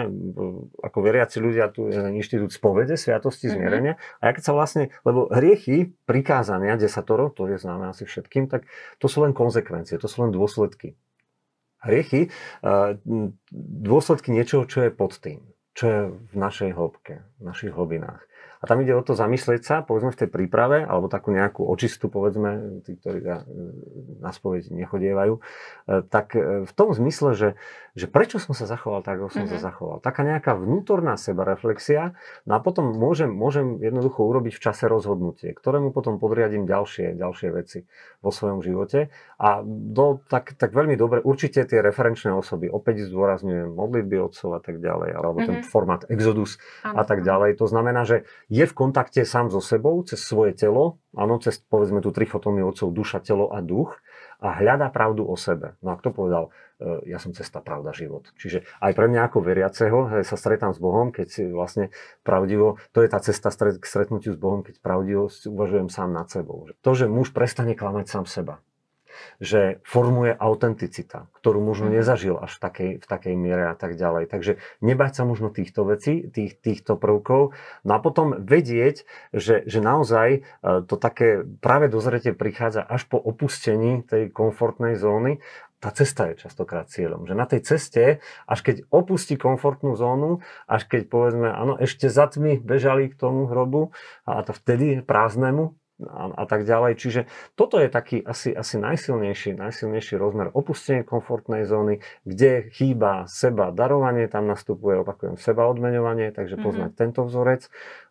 ako 0.82 0.98
veriaci 0.98 1.38
ľudia 1.38 1.70
tu 1.70 1.86
inštitút 1.94 2.50
spovede, 2.50 2.98
sviatosti, 2.98 3.46
mm-hmm. 3.46 3.54
zmierenia. 3.54 3.94
A 4.18 4.28
ja 4.28 4.32
keď 4.34 4.42
sa 4.42 4.52
vlastne, 4.58 4.90
lebo 5.06 5.30
hriechy, 5.30 5.94
prikázania, 6.02 6.74
desatoro, 6.74 7.30
to 7.30 7.46
je 7.46 7.62
známe 7.62 7.86
asi 7.86 8.02
všetkým, 8.02 8.50
tak 8.50 8.66
to 8.98 9.06
sú 9.06 9.22
len 9.22 9.30
konsekvencie, 9.30 10.02
to 10.02 10.10
sú 10.10 10.26
len 10.26 10.34
dôsledky 10.34 10.98
hriechy, 11.78 12.26
dôsledky 13.86 14.34
niečoho, 14.34 14.66
čo 14.66 14.82
je 14.82 14.90
pod 14.90 15.14
tým, 15.22 15.46
čo 15.78 15.84
je 15.86 16.00
v 16.10 16.34
našej 16.34 16.74
hĺbke, 16.74 17.22
v 17.38 17.42
našich 17.46 17.70
hlbinách. 17.70 18.26
A 18.58 18.64
tam 18.66 18.82
ide 18.82 18.90
o 18.90 19.02
to 19.06 19.14
zamyslieť 19.14 19.62
sa, 19.62 19.76
povedzme 19.86 20.10
v 20.10 20.18
tej 20.24 20.28
príprave, 20.28 20.82
alebo 20.82 21.06
takú 21.06 21.30
nejakú 21.30 21.62
očistu, 21.62 22.10
povedzme, 22.10 22.82
tí, 22.82 22.98
ktorí 22.98 23.22
na 24.18 24.30
spoveď 24.34 24.74
nechodievajú, 24.74 25.34
e, 25.38 25.40
tak 26.10 26.34
e, 26.34 26.66
v 26.66 26.72
tom 26.74 26.90
zmysle, 26.90 27.38
že, 27.38 27.48
že 27.94 28.10
prečo 28.10 28.42
som 28.42 28.58
sa 28.58 28.66
zachoval 28.66 29.06
tak, 29.06 29.22
ako 29.22 29.30
som 29.30 29.46
mm-hmm. 29.46 29.54
sa 29.54 29.58
mhm. 29.62 29.66
zachoval. 29.70 29.96
Taká 30.02 30.22
nejaká 30.26 30.52
vnútorná 30.58 31.14
sebareflexia, 31.14 32.18
no 32.50 32.58
a 32.58 32.60
potom 32.62 32.90
môžem, 32.98 33.30
môžem 33.30 33.78
jednoducho 33.78 34.26
urobiť 34.26 34.58
v 34.58 34.62
čase 34.62 34.90
rozhodnutie, 34.90 35.54
ktorému 35.54 35.94
potom 35.94 36.18
podriadím 36.18 36.66
ďalšie, 36.66 37.14
ďalšie 37.14 37.48
veci 37.54 37.86
vo 38.22 38.34
svojom 38.34 38.58
živote. 38.66 39.14
A 39.38 39.62
do, 39.62 40.18
tak, 40.26 40.58
tak 40.58 40.74
veľmi 40.74 40.98
dobre, 40.98 41.22
určite 41.22 41.62
tie 41.62 41.78
referenčné 41.78 42.34
osoby, 42.34 42.66
opäť 42.66 43.06
zdôrazňujem 43.06 43.70
modlitby 43.70 44.18
otcov 44.18 44.58
a 44.58 44.60
tak 44.60 44.82
ďalej, 44.82 45.14
alebo 45.14 45.38
mm-hmm. 45.38 45.46
ten 45.46 45.56
mhm. 45.62 45.70
formát 45.70 46.02
Exodus 46.10 46.58
a 46.82 47.06
tak 47.06 47.22
ďalej. 47.22 47.54
To 47.62 47.70
znamená, 47.70 48.02
že 48.02 48.26
je 48.48 48.64
v 48.64 48.74
kontakte 48.76 49.28
sám 49.28 49.52
so 49.52 49.60
sebou, 49.60 50.00
cez 50.08 50.24
svoje 50.24 50.56
telo, 50.56 51.00
áno, 51.12 51.36
cez 51.36 51.60
povedzme 51.60 52.00
tú 52.00 52.08
trichotómiu 52.12 52.72
otcov 52.72 52.96
duša, 52.96 53.20
telo 53.20 53.52
a 53.52 53.60
duch 53.60 54.00
a 54.40 54.56
hľadá 54.56 54.88
pravdu 54.88 55.28
o 55.28 55.36
sebe. 55.36 55.76
No 55.84 55.92
a 55.92 55.98
kto 56.00 56.16
povedal, 56.16 56.44
e, 56.80 57.12
ja 57.12 57.20
som 57.20 57.36
cesta, 57.36 57.60
pravda, 57.60 57.92
život. 57.92 58.32
Čiže 58.40 58.64
aj 58.80 58.92
pre 58.96 59.06
mňa 59.12 59.20
ako 59.28 59.38
veriaceho 59.44 59.98
sa 60.24 60.36
stretám 60.40 60.72
s 60.72 60.80
Bohom, 60.80 61.12
keď 61.12 61.26
si 61.28 61.42
vlastne 61.44 61.92
pravdivo, 62.24 62.80
to 62.96 63.04
je 63.04 63.08
tá 63.12 63.20
cesta 63.20 63.52
k 63.52 63.84
stretnutiu 63.84 64.32
s 64.32 64.40
Bohom, 64.40 64.64
keď 64.64 64.80
pravdivo 64.80 65.28
uvažujem 65.28 65.92
sám 65.92 66.16
nad 66.16 66.32
sebou. 66.32 66.72
To, 66.80 66.90
že 66.96 67.04
muž 67.04 67.36
prestane 67.36 67.76
klamať 67.76 68.06
sám 68.08 68.24
seba 68.24 68.64
že 69.38 69.78
formuje 69.86 70.34
autenticita, 70.34 71.30
ktorú 71.38 71.62
možno 71.62 71.90
mhm. 71.90 71.94
nezažil 72.00 72.36
až 72.38 72.56
v 72.56 72.60
takej, 72.60 72.90
v 73.02 73.06
takej 73.06 73.34
miere 73.34 73.70
a 73.70 73.76
tak 73.76 73.94
ďalej. 73.94 74.30
Takže 74.30 74.52
nebať 74.82 75.12
sa 75.18 75.22
možno 75.26 75.48
týchto 75.48 75.86
vecí, 75.86 76.26
tých, 76.28 76.58
týchto 76.58 76.98
prvkov, 76.98 77.54
no 77.86 77.90
a 77.94 77.98
potom 78.02 78.34
vedieť, 78.38 79.04
že, 79.34 79.62
že 79.66 79.78
naozaj 79.78 80.28
e, 80.30 80.40
to 80.86 80.94
také 80.98 81.42
práve 81.62 81.90
dozretie 81.90 82.34
prichádza 82.34 82.82
až 82.82 83.06
po 83.06 83.18
opustení 83.18 84.02
tej 84.04 84.30
komfortnej 84.30 84.98
zóny 84.98 85.40
tá 85.78 85.94
cesta 85.94 86.26
je 86.30 86.42
častokrát 86.42 86.90
cieľom. 86.90 87.22
Že 87.22 87.34
na 87.38 87.46
tej 87.46 87.60
ceste, 87.62 88.04
až 88.50 88.58
keď 88.66 88.82
opustí 88.90 89.38
komfortnú 89.38 89.94
zónu, 89.94 90.42
až 90.66 90.90
keď 90.90 91.06
povedzme, 91.06 91.48
áno, 91.54 91.78
ešte 91.78 92.10
za 92.10 92.26
tmy 92.26 92.58
bežali 92.58 93.14
k 93.14 93.18
tomu 93.18 93.46
hrobu 93.46 93.94
a 94.26 94.42
to 94.42 94.50
vtedy 94.50 94.98
prázdnemu, 95.06 95.78
a, 96.06 96.30
a 96.30 96.44
tak 96.46 96.62
ďalej. 96.62 96.94
Čiže 96.94 97.20
toto 97.58 97.82
je 97.82 97.90
taký 97.90 98.22
asi, 98.22 98.54
asi 98.54 98.78
najsilnejší, 98.78 99.58
najsilnejší 99.58 100.14
rozmer 100.14 100.54
opustenie 100.54 101.02
komfortnej 101.02 101.66
zóny, 101.66 101.98
kde 102.22 102.70
chýba 102.70 103.26
seba 103.26 103.74
darovanie, 103.74 104.30
tam 104.30 104.46
nastupuje, 104.46 105.02
opakujem, 105.02 105.34
seba 105.42 105.66
odmeňovanie, 105.66 106.30
takže 106.30 106.54
mhm. 106.58 106.62
poznať 106.62 106.90
mm-hmm. 106.94 107.02
tento 107.02 107.20
vzorec 107.26 107.62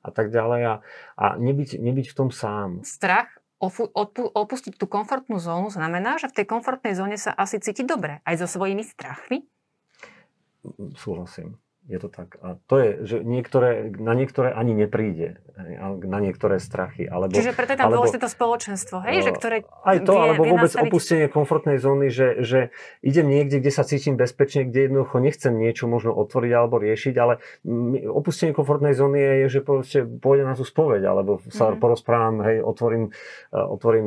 a 0.04 0.10
tak 0.12 0.32
ďalej 0.32 0.62
a, 0.68 0.76
a 1.16 1.26
nebyť, 1.40 1.80
nebyť 1.80 2.06
v 2.12 2.16
tom 2.16 2.30
sám. 2.30 2.84
Strach 2.84 3.32
opustiť 3.58 4.78
tú 4.78 4.86
komfortnú 4.86 5.42
zónu 5.42 5.74
znamená, 5.74 6.22
že 6.22 6.30
v 6.30 6.42
tej 6.42 6.46
komfortnej 6.46 6.94
zóne 6.94 7.18
sa 7.18 7.34
asi 7.34 7.58
cíti 7.58 7.82
dobre, 7.82 8.22
aj 8.22 8.46
so 8.46 8.48
svojimi 8.60 8.86
strachmi? 8.86 9.50
Súhlasím. 10.94 11.58
Je 11.88 12.04
to 12.04 12.12
tak. 12.12 12.36
A 12.44 12.60
to 12.68 12.76
je, 12.84 12.90
že 13.08 13.16
niektoré, 13.24 13.96
na 13.96 14.12
niektoré 14.12 14.52
ani 14.52 14.76
nepríde, 14.76 15.40
na 16.04 16.20
niektoré 16.20 16.60
strachy. 16.60 17.08
Alebo, 17.08 17.32
Čiže 17.32 17.56
preto 17.56 17.72
je 17.74 17.80
tam 17.80 17.88
alebo, 17.88 18.04
dôležité 18.04 18.20
to 18.20 18.28
spoločenstvo, 18.28 19.08
hej? 19.08 19.24
Že 19.24 19.32
ktoré 19.40 19.56
aj 19.88 19.98
to, 20.04 20.12
vie, 20.12 20.20
alebo 20.20 20.44
vie 20.44 20.52
vôbec 20.52 20.68
nastaviť... 20.68 20.92
opustenie 20.92 21.28
komfortnej 21.32 21.80
zóny, 21.80 22.12
že, 22.12 22.44
že 22.44 22.60
idem 23.00 23.32
niekde, 23.32 23.64
kde 23.64 23.72
sa 23.72 23.88
cítim 23.88 24.20
bezpečne, 24.20 24.68
kde 24.68 24.92
jednoducho 24.92 25.24
nechcem 25.24 25.56
niečo 25.56 25.88
možno 25.88 26.12
otvoriť 26.12 26.52
alebo 26.52 26.76
riešiť, 26.76 27.16
ale 27.16 27.40
opustenie 28.12 28.52
komfortnej 28.52 28.92
zóny 28.92 29.48
je, 29.48 29.58
že 29.58 29.60
proste 29.64 30.04
pôjdem 30.04 30.52
na 30.52 30.60
tú 30.60 30.68
spoveď, 30.68 31.08
alebo 31.08 31.40
sa 31.48 31.72
mm-hmm. 31.72 31.80
porozprávam, 31.80 32.44
hej, 32.44 32.60
otvorím, 32.68 33.16
e, 33.50 33.58
otvorím 33.58 34.06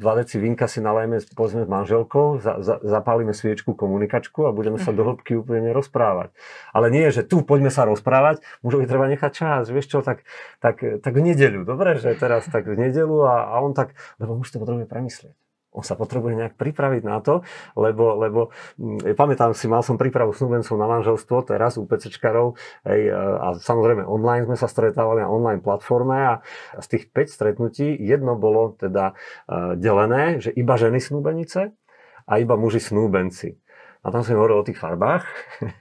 dva 0.00 0.16
deci 0.16 0.40
vinka 0.40 0.64
si 0.64 0.80
nalajeme, 0.80 1.20
povedzme 1.36 1.62
s 1.62 1.68
manželkou, 1.68 2.40
za, 2.40 2.56
za, 2.64 2.80
zapálime 2.80 3.36
sviečku 3.36 3.76
komunikačku 3.76 4.48
a 4.48 4.56
budeme 4.56 4.80
sa 4.80 4.90
mm-hmm. 4.90 4.96
do 4.96 5.02
hĺbky 5.12 5.32
úplne 5.36 5.70
rozprávať. 5.76 6.32
Ale 6.72 6.90
nie, 6.90 7.08
že 7.10 7.26
tu 7.26 7.42
poďme 7.42 7.72
sa 7.72 7.86
rozprávať, 7.86 8.42
mužovi 8.66 8.84
treba 8.88 9.06
nechať 9.10 9.32
čas, 9.32 9.62
vieš 9.70 9.90
čo, 9.90 9.98
tak, 10.00 10.26
tak, 10.58 10.80
tak 10.80 11.12
v 11.14 11.22
nedeľu, 11.32 11.66
dobre, 11.66 11.98
že 11.98 12.14
teraz 12.18 12.46
tak 12.50 12.66
v 12.70 12.76
nedeľu 12.78 13.26
a, 13.26 13.36
a 13.52 13.54
on 13.62 13.72
tak, 13.72 13.94
lebo 14.18 14.38
muž 14.38 14.50
to 14.50 14.62
potrebuje 14.62 14.86
premyslieť. 14.86 15.34
On 15.74 15.82
sa 15.82 15.98
potrebuje 15.98 16.38
nejak 16.38 16.54
pripraviť 16.54 17.02
na 17.02 17.18
to, 17.18 17.42
lebo, 17.74 18.14
lebo 18.22 18.40
hm, 18.78 19.18
pamätám 19.18 19.58
si, 19.58 19.66
mal 19.66 19.82
som 19.82 19.98
prípravu 19.98 20.30
snúbencov 20.30 20.78
na 20.78 20.86
manželstvo, 20.86 21.42
teraz 21.50 21.74
u 21.74 21.82
PCčkarov, 21.82 22.54
hej, 22.86 23.10
a 23.10 23.58
samozrejme 23.58 24.06
online 24.06 24.46
sme 24.46 24.54
sa 24.54 24.70
stretávali 24.70 25.26
na 25.26 25.28
online 25.28 25.58
platforme 25.58 26.14
a 26.14 26.32
z 26.78 26.86
tých 26.94 27.04
5 27.10 27.26
stretnutí 27.26 27.90
jedno 27.98 28.38
bolo 28.38 28.78
teda 28.78 29.18
uh, 29.18 29.74
delené, 29.74 30.38
že 30.38 30.54
iba 30.54 30.78
ženy 30.78 31.02
snúbenice 31.02 31.74
a 32.24 32.32
iba 32.38 32.54
muži 32.54 32.78
snúbenci. 32.78 33.58
A 34.04 34.12
tam 34.12 34.20
som 34.20 34.36
hovoril 34.36 34.60
o 34.60 34.66
tých 34.68 34.78
farbách. 34.78 35.24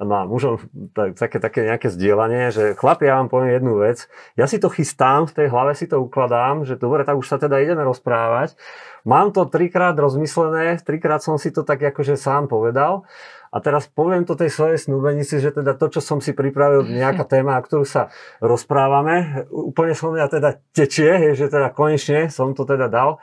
No 0.00 0.16
a 0.16 0.24
mužom 0.24 0.56
tak, 0.96 1.12
také, 1.12 1.36
také 1.44 1.60
nejaké 1.60 1.92
zdieľanie, 1.92 2.48
že 2.48 2.72
chlapi, 2.72 3.04
ja 3.04 3.20
vám 3.20 3.28
poviem 3.28 3.60
jednu 3.60 3.84
vec. 3.84 4.08
Ja 4.32 4.48
si 4.48 4.56
to 4.56 4.72
chystám, 4.72 5.28
v 5.28 5.36
tej 5.36 5.46
hlave 5.52 5.76
si 5.76 5.84
to 5.84 6.00
ukladám, 6.00 6.64
že 6.64 6.80
dobre, 6.80 7.04
tak 7.04 7.20
už 7.20 7.28
sa 7.28 7.36
teda 7.36 7.60
ideme 7.60 7.84
rozprávať. 7.84 8.56
Mám 9.04 9.36
to 9.36 9.44
trikrát 9.44 9.92
rozmyslené, 10.00 10.80
trikrát 10.80 11.20
som 11.20 11.36
si 11.36 11.52
to 11.52 11.68
tak 11.68 11.84
akože 11.84 12.16
sám 12.16 12.48
povedal. 12.48 13.04
A 13.52 13.60
teraz 13.60 13.92
poviem 13.92 14.24
to 14.24 14.38
tej 14.40 14.48
svojej 14.48 14.78
snúbenici, 14.80 15.36
že 15.36 15.52
teda 15.52 15.76
to, 15.76 15.92
čo 15.92 16.00
som 16.00 16.24
si 16.24 16.32
pripravil, 16.32 16.86
nejaká 16.88 17.28
téma, 17.36 17.60
o 17.60 17.64
ktorú 17.68 17.84
sa 17.84 18.08
rozprávame, 18.40 19.44
úplne 19.52 19.92
som 19.92 20.16
mňa 20.16 20.26
teda 20.32 20.50
tečie, 20.72 21.36
že 21.36 21.52
teda 21.52 21.76
konečne 21.76 22.32
som 22.32 22.56
to 22.56 22.64
teda 22.64 22.88
dal. 22.88 23.20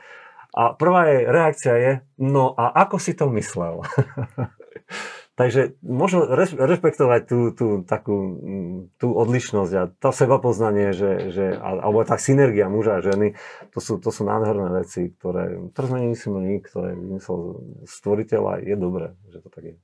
A 0.56 0.74
prvá 0.74 1.12
jej 1.12 1.22
reakcia 1.28 1.74
je, 1.76 1.92
no 2.22 2.56
a 2.56 2.72
ako 2.88 2.98
si 2.98 3.14
to 3.18 3.28
myslel? 3.34 3.84
Takže 5.38 5.78
možno 5.86 6.26
rešpektovať 6.58 7.22
tú, 7.30 7.40
tú, 7.54 7.68
takú, 7.86 8.42
mm, 8.42 8.98
tú 8.98 9.14
odlišnosť 9.14 9.74
a 9.78 9.84
to 9.86 10.10
seba 10.10 10.42
poznanie, 10.42 10.98
že, 10.98 11.30
že, 11.30 11.46
alebo 11.54 12.02
tá 12.02 12.18
synergia 12.18 12.66
muža 12.74 12.98
a 12.98 13.06
ženy, 13.06 13.38
to 13.70 13.78
sú, 13.78 14.02
to 14.02 14.10
sú 14.10 14.26
nádherné 14.26 14.82
veci, 14.82 15.14
ktoré, 15.14 15.62
ktoré 15.78 15.86
sme 15.86 16.00
nemysleli 16.10 16.42
nik, 16.42 16.66
ktoré 16.66 16.98
vymyslel 16.98 17.42
stvoriteľ 17.86 18.42
a 18.50 18.54
je 18.66 18.76
dobré, 18.82 19.14
že 19.30 19.46
to 19.46 19.50
tak 19.54 19.64
je. 19.70 19.76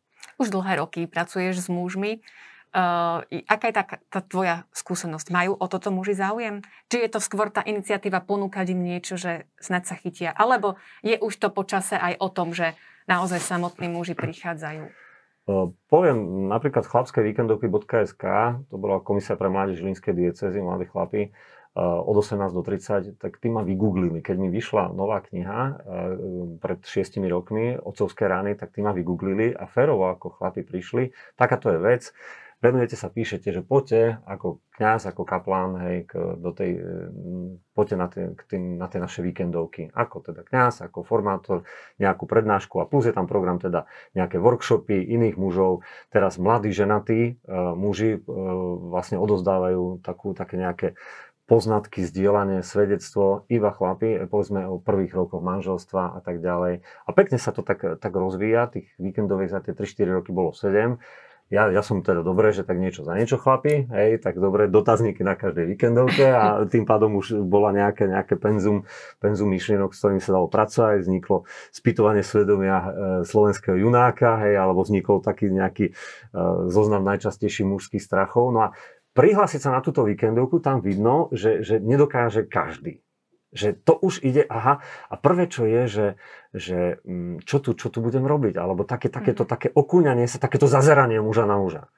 Už 0.41 0.49
dlhé 0.49 0.82
roky 0.82 1.06
pracuješ 1.06 1.62
s 1.62 1.67
mužmi. 1.69 2.26
Uh, 2.73 3.21
aká 3.45 3.69
je 3.69 3.75
tá, 3.77 3.83
tá 3.86 4.19
tvoja 4.25 4.65
skúsenosť? 4.73 5.29
Majú 5.29 5.53
o 5.62 5.65
toto 5.69 5.93
muži 5.93 6.17
záujem? 6.17 6.65
Či 6.89 7.05
je 7.05 7.09
to 7.13 7.21
skôr 7.21 7.53
tá 7.53 7.62
iniciatíva 7.62 8.25
ponúkať 8.25 8.73
im 8.73 8.81
niečo, 8.81 9.13
že 9.13 9.45
snad 9.62 9.86
sa 9.86 9.93
chytia? 9.93 10.33
Alebo 10.33 10.81
je 11.05 11.13
už 11.21 11.38
to 11.38 11.53
počase 11.53 11.93
aj 11.93 12.17
o 12.17 12.33
tom, 12.33 12.49
že 12.49 12.73
naozaj 13.05 13.45
samotní 13.45 13.93
muži 13.93 14.17
prichádzajú? 14.17 14.89
Uh, 15.45 15.69
poviem 15.86 16.49
napríklad 16.49 16.89
chlapské 16.89 17.21
víkendovky.sk, 17.21 18.23
to 18.71 18.75
bola 18.81 19.05
komisia 19.05 19.38
pre 19.38 19.53
mládež 19.53 19.77
Žilinskej 19.77 20.17
diecezy, 20.17 20.57
mladí 20.57 20.89
chlapi, 20.89 21.29
uh, 21.77 22.01
od 22.01 22.25
18 22.25 22.57
do 22.57 22.65
30, 22.65 23.21
tak 23.21 23.38
tí 23.38 23.53
ma 23.53 23.62
vygooglili. 23.62 24.25
Keď 24.25 24.36
mi 24.41 24.49
vyšla 24.49 24.97
nová 24.97 25.21
kniha 25.21 25.59
uh, 25.62 25.77
pred 26.57 26.81
6 26.81 27.21
rokmi, 27.29 27.77
Otcovské 27.77 28.25
rány, 28.25 28.57
tak 28.57 28.73
tí 28.73 28.81
ma 28.81 28.97
vygooglili 28.97 29.53
a 29.53 29.69
férovo 29.69 30.09
ako 30.09 30.41
chlapi 30.41 30.65
prišli. 30.65 31.13
Takáto 31.38 31.69
je 31.69 31.77
vec 31.77 32.09
venujete 32.63 32.95
sa, 32.95 33.12
píšete, 33.12 33.52
že 33.52 33.60
poďte 33.60 34.23
ako 34.23 34.63
kňaz, 34.80 35.12
ako 35.12 35.28
kaplán, 35.28 35.76
hej, 35.84 36.08
k, 36.08 36.15
do 36.39 36.56
tej, 36.56 36.71
poďte 37.76 37.95
na, 37.99 38.08
tie, 38.08 38.23
k 38.32 38.41
tým, 38.47 38.63
na 38.80 38.88
tie 38.88 39.04
naše 39.04 39.19
víkendovky. 39.19 39.91
Ako 39.91 40.23
teda 40.23 40.47
kňaz, 40.47 40.80
ako 40.88 41.04
formátor, 41.04 41.67
nejakú 41.99 42.23
prednášku 42.23 42.80
a 42.80 42.88
plus 42.88 43.04
je 43.04 43.13
tam 43.13 43.28
program 43.28 43.60
teda 43.60 43.84
nejaké 44.15 44.39
workshopy 44.39 45.04
iných 45.04 45.36
mužov. 45.36 45.84
Teraz 46.08 46.39
mladí 46.39 46.71
ženatí 46.71 47.43
uh, 47.43 47.76
muži 47.76 48.15
uh, 48.15 48.23
vlastne 48.95 49.19
odozdávajú 49.19 49.99
takú, 49.99 50.32
také 50.32 50.56
nejaké 50.56 50.95
poznatky, 51.43 52.08
zdieľanie, 52.08 52.63
svedectvo, 52.63 53.43
iba 53.52 53.67
chlapi, 53.76 54.32
povedzme 54.32 54.63
o 54.63 54.80
prvých 54.80 55.12
rokoch 55.12 55.43
manželstva 55.43 56.15
a 56.15 56.19
tak 56.23 56.39
ďalej. 56.39 56.88
A 57.04 57.10
pekne 57.12 57.36
sa 57.36 57.52
to 57.52 57.67
tak, 57.67 57.84
tak 57.99 58.13
rozvíja, 58.15 58.71
tých 58.71 58.88
víkendových 58.95 59.52
za 59.52 59.60
tie 59.60 59.76
3-4 59.76 60.23
roky 60.23 60.32
bolo 60.32 60.56
7 60.56 61.04
ja, 61.51 61.69
ja 61.69 61.82
som 61.84 61.99
teda 62.01 62.23
dobré, 62.23 62.56
že 62.56 62.63
tak 62.63 62.79
niečo 62.79 63.03
za 63.03 63.13
niečo 63.13 63.36
chlapi, 63.38 63.86
hej, 63.91 64.23
tak 64.23 64.39
dobre, 64.39 64.71
dotazníky 64.71 65.21
na 65.21 65.36
každej 65.36 65.69
víkendovke 65.75 66.25
a 66.32 66.43
tým 66.73 66.88
pádom 66.88 67.19
už 67.19 67.43
bola 67.45 67.75
nejaké, 67.75 68.08
nejaké 68.08 68.39
penzum, 68.39 68.88
penzum 69.19 69.51
myšlienok, 69.51 69.93
s 69.93 69.99
ktorým 69.99 70.21
sa 70.23 70.34
dalo 70.34 70.47
pracovať, 70.49 71.03
vzniklo 71.03 71.45
spýtovanie 71.69 72.23
svedomia 72.25 72.77
e, 72.79 72.88
slovenského 73.27 73.75
junáka, 73.75 74.39
hej, 74.47 74.58
alebo 74.58 74.82
vznikol 74.82 75.19
taký 75.21 75.51
nejaký 75.51 75.91
e, 75.91 75.93
zoznam 76.71 77.06
najčastejších 77.06 77.67
mužských 77.67 78.01
strachov. 78.01 78.49
No 78.49 78.71
a 78.71 78.73
prihlásiť 79.13 79.62
sa 79.62 79.77
na 79.77 79.86
túto 79.86 80.08
víkendovku, 80.08 80.58
tam 80.58 80.82
vidno, 80.82 81.29
že, 81.29 81.62
že 81.62 81.77
nedokáže 81.77 82.49
každý. 82.49 83.06
Že 83.53 83.77
to 83.86 83.93
už 84.01 84.25
ide, 84.25 84.41
aha, 84.49 84.82
a 84.82 85.15
prvé, 85.21 85.45
čo 85.45 85.69
je, 85.69 85.82
že, 85.86 86.06
že 86.53 87.01
mm, 87.01 87.43
čo, 87.43 87.57
tu, 87.59 87.73
čo 87.73 87.89
tu 87.89 87.99
budem 87.99 88.23
robiť, 88.23 88.55
alebo 88.61 88.85
také, 88.85 89.09
takéto 89.09 89.43
mhm. 89.43 89.49
také 89.49 89.67
okúňanie 89.73 90.29
sa, 90.29 90.37
takéto 90.37 90.69
zazeranie 90.69 91.19
muža 91.19 91.49
na 91.49 91.57
muža. 91.57 91.89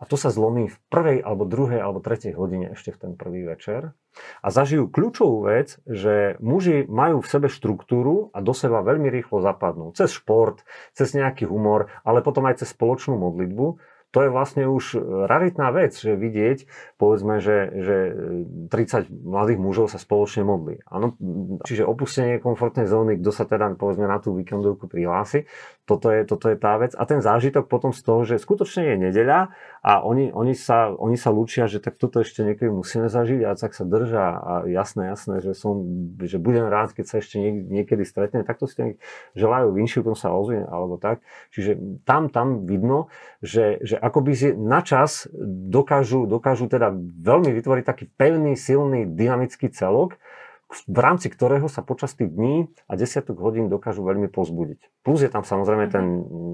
A 0.00 0.08
to 0.08 0.16
sa 0.16 0.32
zlomí 0.32 0.72
v 0.72 0.80
prvej, 0.88 1.20
alebo 1.20 1.44
druhej, 1.44 1.76
alebo 1.76 2.00
tretej 2.00 2.32
hodine 2.32 2.72
ešte 2.72 2.96
v 2.96 3.00
ten 3.04 3.12
prvý 3.20 3.44
večer. 3.44 3.92
A 4.40 4.48
zažijú 4.48 4.88
kľúčovú 4.88 5.44
vec, 5.44 5.76
že 5.84 6.40
muži 6.40 6.88
majú 6.88 7.20
v 7.20 7.28
sebe 7.28 7.52
štruktúru 7.52 8.32
a 8.32 8.40
do 8.40 8.56
seba 8.56 8.80
veľmi 8.80 9.12
rýchlo 9.12 9.44
zapadnú. 9.44 9.92
Cez 9.92 10.16
šport, 10.16 10.64
cez 10.96 11.12
nejaký 11.12 11.44
humor, 11.44 11.92
ale 12.00 12.24
potom 12.24 12.48
aj 12.48 12.64
cez 12.64 12.72
spoločnú 12.72 13.20
modlitbu 13.20 13.66
to 14.10 14.26
je 14.26 14.30
vlastne 14.30 14.66
už 14.66 14.98
raritná 15.30 15.70
vec, 15.70 15.94
že 15.94 16.18
vidieť, 16.18 16.66
povedzme, 16.98 17.38
že, 17.38 17.70
že 17.78 17.96
30 18.66 19.06
mladých 19.06 19.58
mužov 19.62 19.86
sa 19.86 20.02
spoločne 20.02 20.42
modlí. 20.42 20.82
Ano, 20.90 21.14
čiže 21.62 21.86
opustenie 21.86 22.42
komfortnej 22.42 22.90
zóny, 22.90 23.22
kto 23.22 23.30
sa 23.30 23.46
teda 23.46 23.70
povedzme 23.78 24.10
na 24.10 24.18
tú 24.18 24.34
víkendovku 24.34 24.90
prihlási, 24.90 25.46
toto 25.90 26.14
je, 26.14 26.22
toto 26.22 26.46
je 26.46 26.54
tá 26.54 26.78
vec. 26.78 26.94
A 26.94 27.02
ten 27.02 27.18
zážitok 27.18 27.66
potom 27.66 27.90
z 27.90 28.00
toho, 28.06 28.22
že 28.22 28.38
skutočne 28.38 28.94
je 28.94 28.96
nedeľa 29.10 29.50
a 29.82 29.92
oni, 30.06 30.30
oni, 30.30 30.54
sa, 30.54 30.94
oni 30.94 31.18
sa 31.18 31.34
lúčia, 31.34 31.66
že 31.66 31.82
tak 31.82 31.98
toto 31.98 32.22
ešte 32.22 32.46
niekedy 32.46 32.70
musíme 32.70 33.10
zažiť 33.10 33.42
a 33.42 33.58
tak 33.58 33.74
sa 33.74 33.82
držia 33.82 34.24
a 34.38 34.52
jasné, 34.70 35.10
jasné, 35.10 35.42
že, 35.42 35.58
som, 35.58 35.82
že 36.22 36.38
budem 36.38 36.70
rád, 36.70 36.94
keď 36.94 37.04
sa 37.10 37.16
ešte 37.18 37.42
niekedy 37.42 38.06
stretne, 38.06 38.46
tak 38.46 38.62
to 38.62 38.70
si 38.70 39.02
želajú 39.34 39.74
vinšiu, 39.74 40.06
sa 40.14 40.30
ozvie 40.34 40.62
alebo 40.62 41.00
tak. 41.00 41.22
Čiže 41.54 42.02
tam, 42.04 42.30
tam 42.30 42.66
vidno, 42.66 43.08
že, 43.40 43.80
že 43.80 43.96
akoby 43.96 44.54
na 44.58 44.84
čas 44.84 45.26
dokážu, 45.70 46.28
dokážu 46.28 46.68
teda 46.68 46.92
veľmi 47.24 47.50
vytvoriť 47.56 47.84
taký 47.86 48.04
pevný, 48.14 48.54
silný, 48.54 49.08
dynamický 49.08 49.72
celok, 49.72 50.20
v 50.70 50.98
rámci 50.98 51.26
ktorého 51.26 51.66
sa 51.66 51.82
počas 51.82 52.14
tých 52.14 52.30
dní 52.30 52.70
a 52.86 52.94
desiatok 52.94 53.42
hodín 53.42 53.66
dokážu 53.66 54.06
veľmi 54.06 54.30
pozbudiť. 54.30 55.02
Plus 55.02 55.20
je 55.22 55.30
tam 55.30 55.42
samozrejme 55.42 55.90
ten 55.90 56.04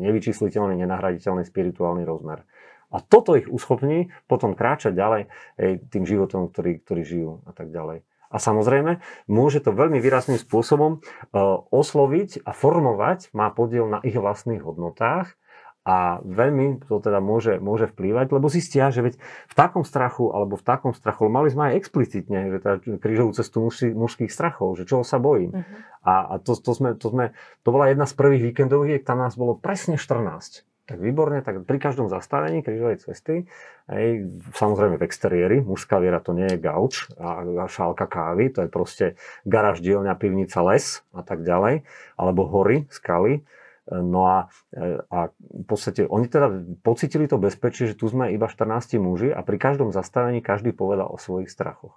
nevyčísliteľný, 0.01 0.81
nenahraditeľný 0.81 1.45
spirituálny 1.45 2.09
rozmer. 2.09 2.49
A 2.89 3.03
toto 3.03 3.37
ich 3.37 3.51
uschopní 3.51 4.15
potom 4.31 4.57
kráčať 4.57 4.95
ďalej 4.95 5.23
ej, 5.59 5.73
tým 5.91 6.07
životom, 6.07 6.49
ktorý, 6.49 6.81
ktorý 6.81 7.03
žijú 7.03 7.33
a 7.45 7.53
tak 7.53 7.75
ďalej. 7.75 8.07
A 8.27 8.37
samozrejme, 8.43 8.99
môže 9.31 9.63
to 9.63 9.71
veľmi 9.71 10.03
výrazným 10.03 10.39
spôsobom 10.39 10.99
uh, 10.99 11.63
osloviť 11.71 12.43
a 12.43 12.51
formovať, 12.51 13.31
má 13.31 13.55
podiel 13.55 13.87
na 13.87 14.03
ich 14.03 14.19
vlastných 14.19 14.63
hodnotách 14.67 15.39
a 15.87 16.19
veľmi 16.27 16.83
to 16.91 16.99
teda 16.99 17.23
môže, 17.23 17.63
môže 17.63 17.87
vplývať, 17.87 18.35
lebo 18.35 18.51
zistia, 18.51 18.91
že 18.91 19.07
veď 19.07 19.15
v 19.23 19.55
takom 19.55 19.87
strachu 19.87 20.35
alebo 20.35 20.59
v 20.59 20.67
takom 20.67 20.91
strachu, 20.91 21.31
mali 21.31 21.47
sme 21.47 21.71
aj 21.71 21.79
explicitne, 21.79 22.51
že 22.51 22.59
teda 22.59 22.77
krížovú 22.99 23.31
cestu 23.31 23.63
mužských, 23.63 23.95
mužských 23.95 24.31
strachov, 24.35 24.75
že 24.75 24.83
čoho 24.83 25.07
sa 25.07 25.23
bojím. 25.23 25.55
Uh-huh. 25.55 25.65
A, 26.03 26.35
a 26.35 26.35
to, 26.43 26.59
to, 26.59 26.75
sme, 26.75 26.99
to, 26.99 27.15
sme, 27.15 27.31
to 27.63 27.71
bola 27.71 27.87
jedna 27.87 28.03
z 28.11 28.19
prvých 28.19 28.51
víkendoviek, 28.51 29.07
tam 29.07 29.23
nás 29.23 29.39
bolo 29.39 29.55
presne 29.55 29.95
14. 29.95 30.67
Tak 30.87 30.99
výborne, 30.99 31.43
tak 31.43 31.63
pri 31.67 31.79
každom 31.79 32.11
zastavení 32.11 32.67
krížovej 32.67 33.07
cesty, 33.07 33.47
aj, 33.87 34.27
samozrejme 34.59 34.99
v 34.99 35.07
exteriéri, 35.07 35.57
mužská 35.63 36.03
viera 36.03 36.19
to 36.19 36.35
nie 36.35 36.51
je 36.51 36.63
gauč 36.63 37.11
a, 37.15 37.43
a 37.43 37.65
šálka 37.71 38.11
kávy, 38.11 38.51
to 38.51 38.67
je 38.67 38.71
proste 38.71 39.07
garáž, 39.47 39.83
dielňa, 39.83 40.19
pivnica, 40.19 40.63
les 40.67 41.03
a 41.15 41.23
tak 41.23 41.47
ďalej, 41.47 41.87
alebo 42.19 42.43
hory, 42.47 42.91
skaly 42.91 43.47
No 43.87 44.27
a, 44.27 44.39
e, 44.75 44.99
a 45.07 45.31
v 45.31 45.65
podstate 45.67 46.07
oni 46.11 46.27
teda 46.27 46.51
pocitili 46.83 47.31
to 47.31 47.39
bezpečie, 47.39 47.87
že 47.87 47.99
tu 47.99 48.11
sme 48.11 48.35
iba 48.35 48.51
14 48.51 48.99
muži 48.99 49.31
a 49.31 49.47
pri 49.47 49.57
každom 49.63 49.95
zastavení 49.95 50.43
každý 50.43 50.75
povedal 50.75 51.07
o 51.07 51.19
svojich 51.23 51.47
strachoch. 51.47 51.95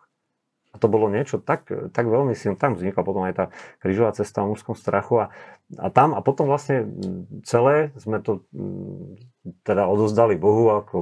A 0.70 0.78
to 0.78 0.86
bolo 0.86 1.10
niečo 1.10 1.42
tak, 1.42 1.66
tak 1.66 2.06
veľmi 2.06 2.38
silné. 2.38 2.54
Tam 2.54 2.78
vznikla 2.78 3.02
potom 3.02 3.26
aj 3.26 3.34
tá 3.34 3.46
krížová 3.82 4.14
cesta 4.14 4.46
o 4.46 4.54
mužskom 4.54 4.78
strachu 4.78 5.26
a, 5.26 5.34
a 5.82 5.90
tam 5.90 6.14
a 6.14 6.22
potom 6.22 6.46
vlastne 6.46 6.86
celé 7.42 7.90
sme 7.98 8.22
to 8.22 8.46
teda 9.66 9.90
odozdali 9.90 10.38
Bohu 10.38 10.70
ako, 10.78 10.98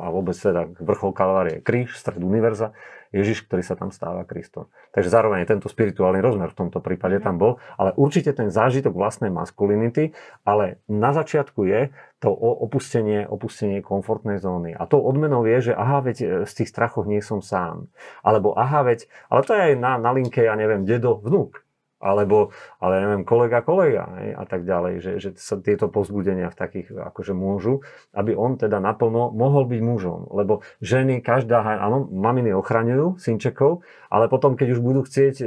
a 0.00 0.08
vôbec 0.08 0.32
teda 0.32 0.72
vrchol 0.72 1.12
Kalvárie 1.12 1.60
kríž, 1.60 2.00
stred 2.00 2.24
univerza 2.24 2.72
Ježiš, 3.10 3.46
ktorý 3.46 3.62
sa 3.66 3.74
tam 3.74 3.90
stáva 3.90 4.22
Kristom. 4.22 4.70
Takže 4.94 5.10
zároveň 5.10 5.42
tento 5.42 5.66
spirituálny 5.66 6.22
rozmer 6.22 6.50
v 6.54 6.66
tomto 6.66 6.78
prípade 6.78 7.18
tam 7.18 7.42
bol, 7.42 7.58
ale 7.74 7.90
určite 7.98 8.30
ten 8.30 8.54
zážitok 8.54 8.94
vlastnej 8.94 9.34
maskulinity, 9.34 10.14
ale 10.46 10.78
na 10.86 11.10
začiatku 11.10 11.66
je 11.66 11.90
to 12.22 12.30
opustenie, 12.30 13.26
opustenie 13.26 13.82
komfortnej 13.82 14.38
zóny. 14.38 14.76
A 14.76 14.86
to 14.86 15.00
odmenou 15.00 15.42
je, 15.48 15.70
že 15.70 15.72
aha, 15.74 16.04
veď 16.04 16.16
e, 16.20 16.26
z 16.46 16.52
tých 16.52 16.70
strachoch 16.70 17.08
nie 17.08 17.18
som 17.24 17.42
sám. 17.42 17.90
Alebo 18.22 18.54
aha, 18.54 18.86
veď, 18.86 19.08
ale 19.32 19.40
to 19.42 19.56
je 19.56 19.62
aj 19.72 19.74
na, 19.80 19.96
na 19.98 20.12
linke, 20.12 20.44
ja 20.44 20.54
neviem, 20.54 20.86
dedo, 20.86 21.18
vnúk. 21.18 21.64
Alebo, 22.00 22.56
ale 22.80 23.04
neviem, 23.04 23.22
kolega, 23.28 23.60
kolega 23.60 24.08
hej, 24.24 24.32
a 24.32 24.44
tak 24.48 24.64
ďalej, 24.64 24.94
že, 25.04 25.12
že 25.20 25.30
sa 25.36 25.60
tieto 25.60 25.92
pozbudenia 25.92 26.48
v 26.48 26.56
takých 26.56 26.88
akože 26.96 27.36
môžu, 27.36 27.84
aby 28.16 28.32
on 28.32 28.56
teda 28.56 28.80
naplno 28.80 29.28
mohol 29.36 29.68
byť 29.68 29.80
mužom, 29.84 30.32
lebo 30.32 30.64
ženy, 30.80 31.20
každá, 31.20 31.60
áno, 31.60 32.08
maminy 32.08 32.56
ochraňujú 32.56 33.20
synčekov, 33.20 33.84
ale 34.08 34.32
potom, 34.32 34.56
keď 34.56 34.68
už 34.74 34.80
budú 34.80 35.04
chcieť 35.04 35.44
e, 35.44 35.46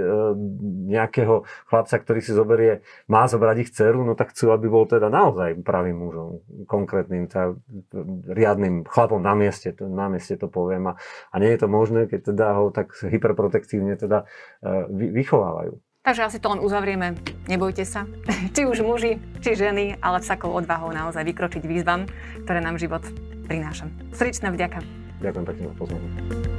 nejakého 0.94 1.44
chlapca, 1.68 1.96
ktorý 1.98 2.20
si 2.22 2.32
zoberie, 2.32 2.86
má 3.10 3.26
zobrať 3.26 3.58
ich 3.66 3.74
dceru, 3.74 4.06
no 4.06 4.14
tak 4.14 4.32
chcú, 4.32 4.54
aby 4.54 4.70
bol 4.70 4.86
teda 4.86 5.10
naozaj 5.10 5.58
pravým 5.66 5.98
mužom, 5.98 6.30
konkrétnym, 6.70 7.26
teda, 7.28 7.58
riadnym 8.30 8.86
chlapom 8.86 9.20
na 9.20 9.34
mieste, 9.34 9.74
to, 9.74 9.90
na 9.90 10.06
mieste 10.08 10.38
to 10.38 10.46
poviem 10.46 10.94
a, 10.94 11.02
a 11.34 11.36
nie 11.42 11.50
je 11.50 11.60
to 11.60 11.68
možné, 11.68 12.06
keď 12.06 12.30
teda 12.30 12.46
ho 12.62 12.70
tak 12.70 12.94
hyperprotektívne 13.02 13.98
teda 13.98 14.30
e, 14.62 15.10
vychovávajú. 15.18 15.93
Takže 16.04 16.28
asi 16.28 16.38
to 16.44 16.52
len 16.52 16.60
uzavrieme. 16.60 17.16
Nebojte 17.48 17.88
sa. 17.88 18.04
či 18.56 18.68
už 18.68 18.84
muži, 18.84 19.24
či 19.40 19.56
ženy, 19.56 19.96
ale 20.04 20.20
s 20.20 20.28
takou 20.28 20.52
odvahou 20.52 20.92
naozaj 20.92 21.24
vykročiť 21.24 21.64
výzvam, 21.64 22.12
ktoré 22.44 22.60
nám 22.60 22.76
život 22.76 23.08
prináša. 23.48 23.88
Srdečná 24.12 24.52
vďaka. 24.52 24.84
Ďakujem 25.24 25.46
pekne 25.48 25.64
za 25.72 25.76
pozornosť. 25.80 26.53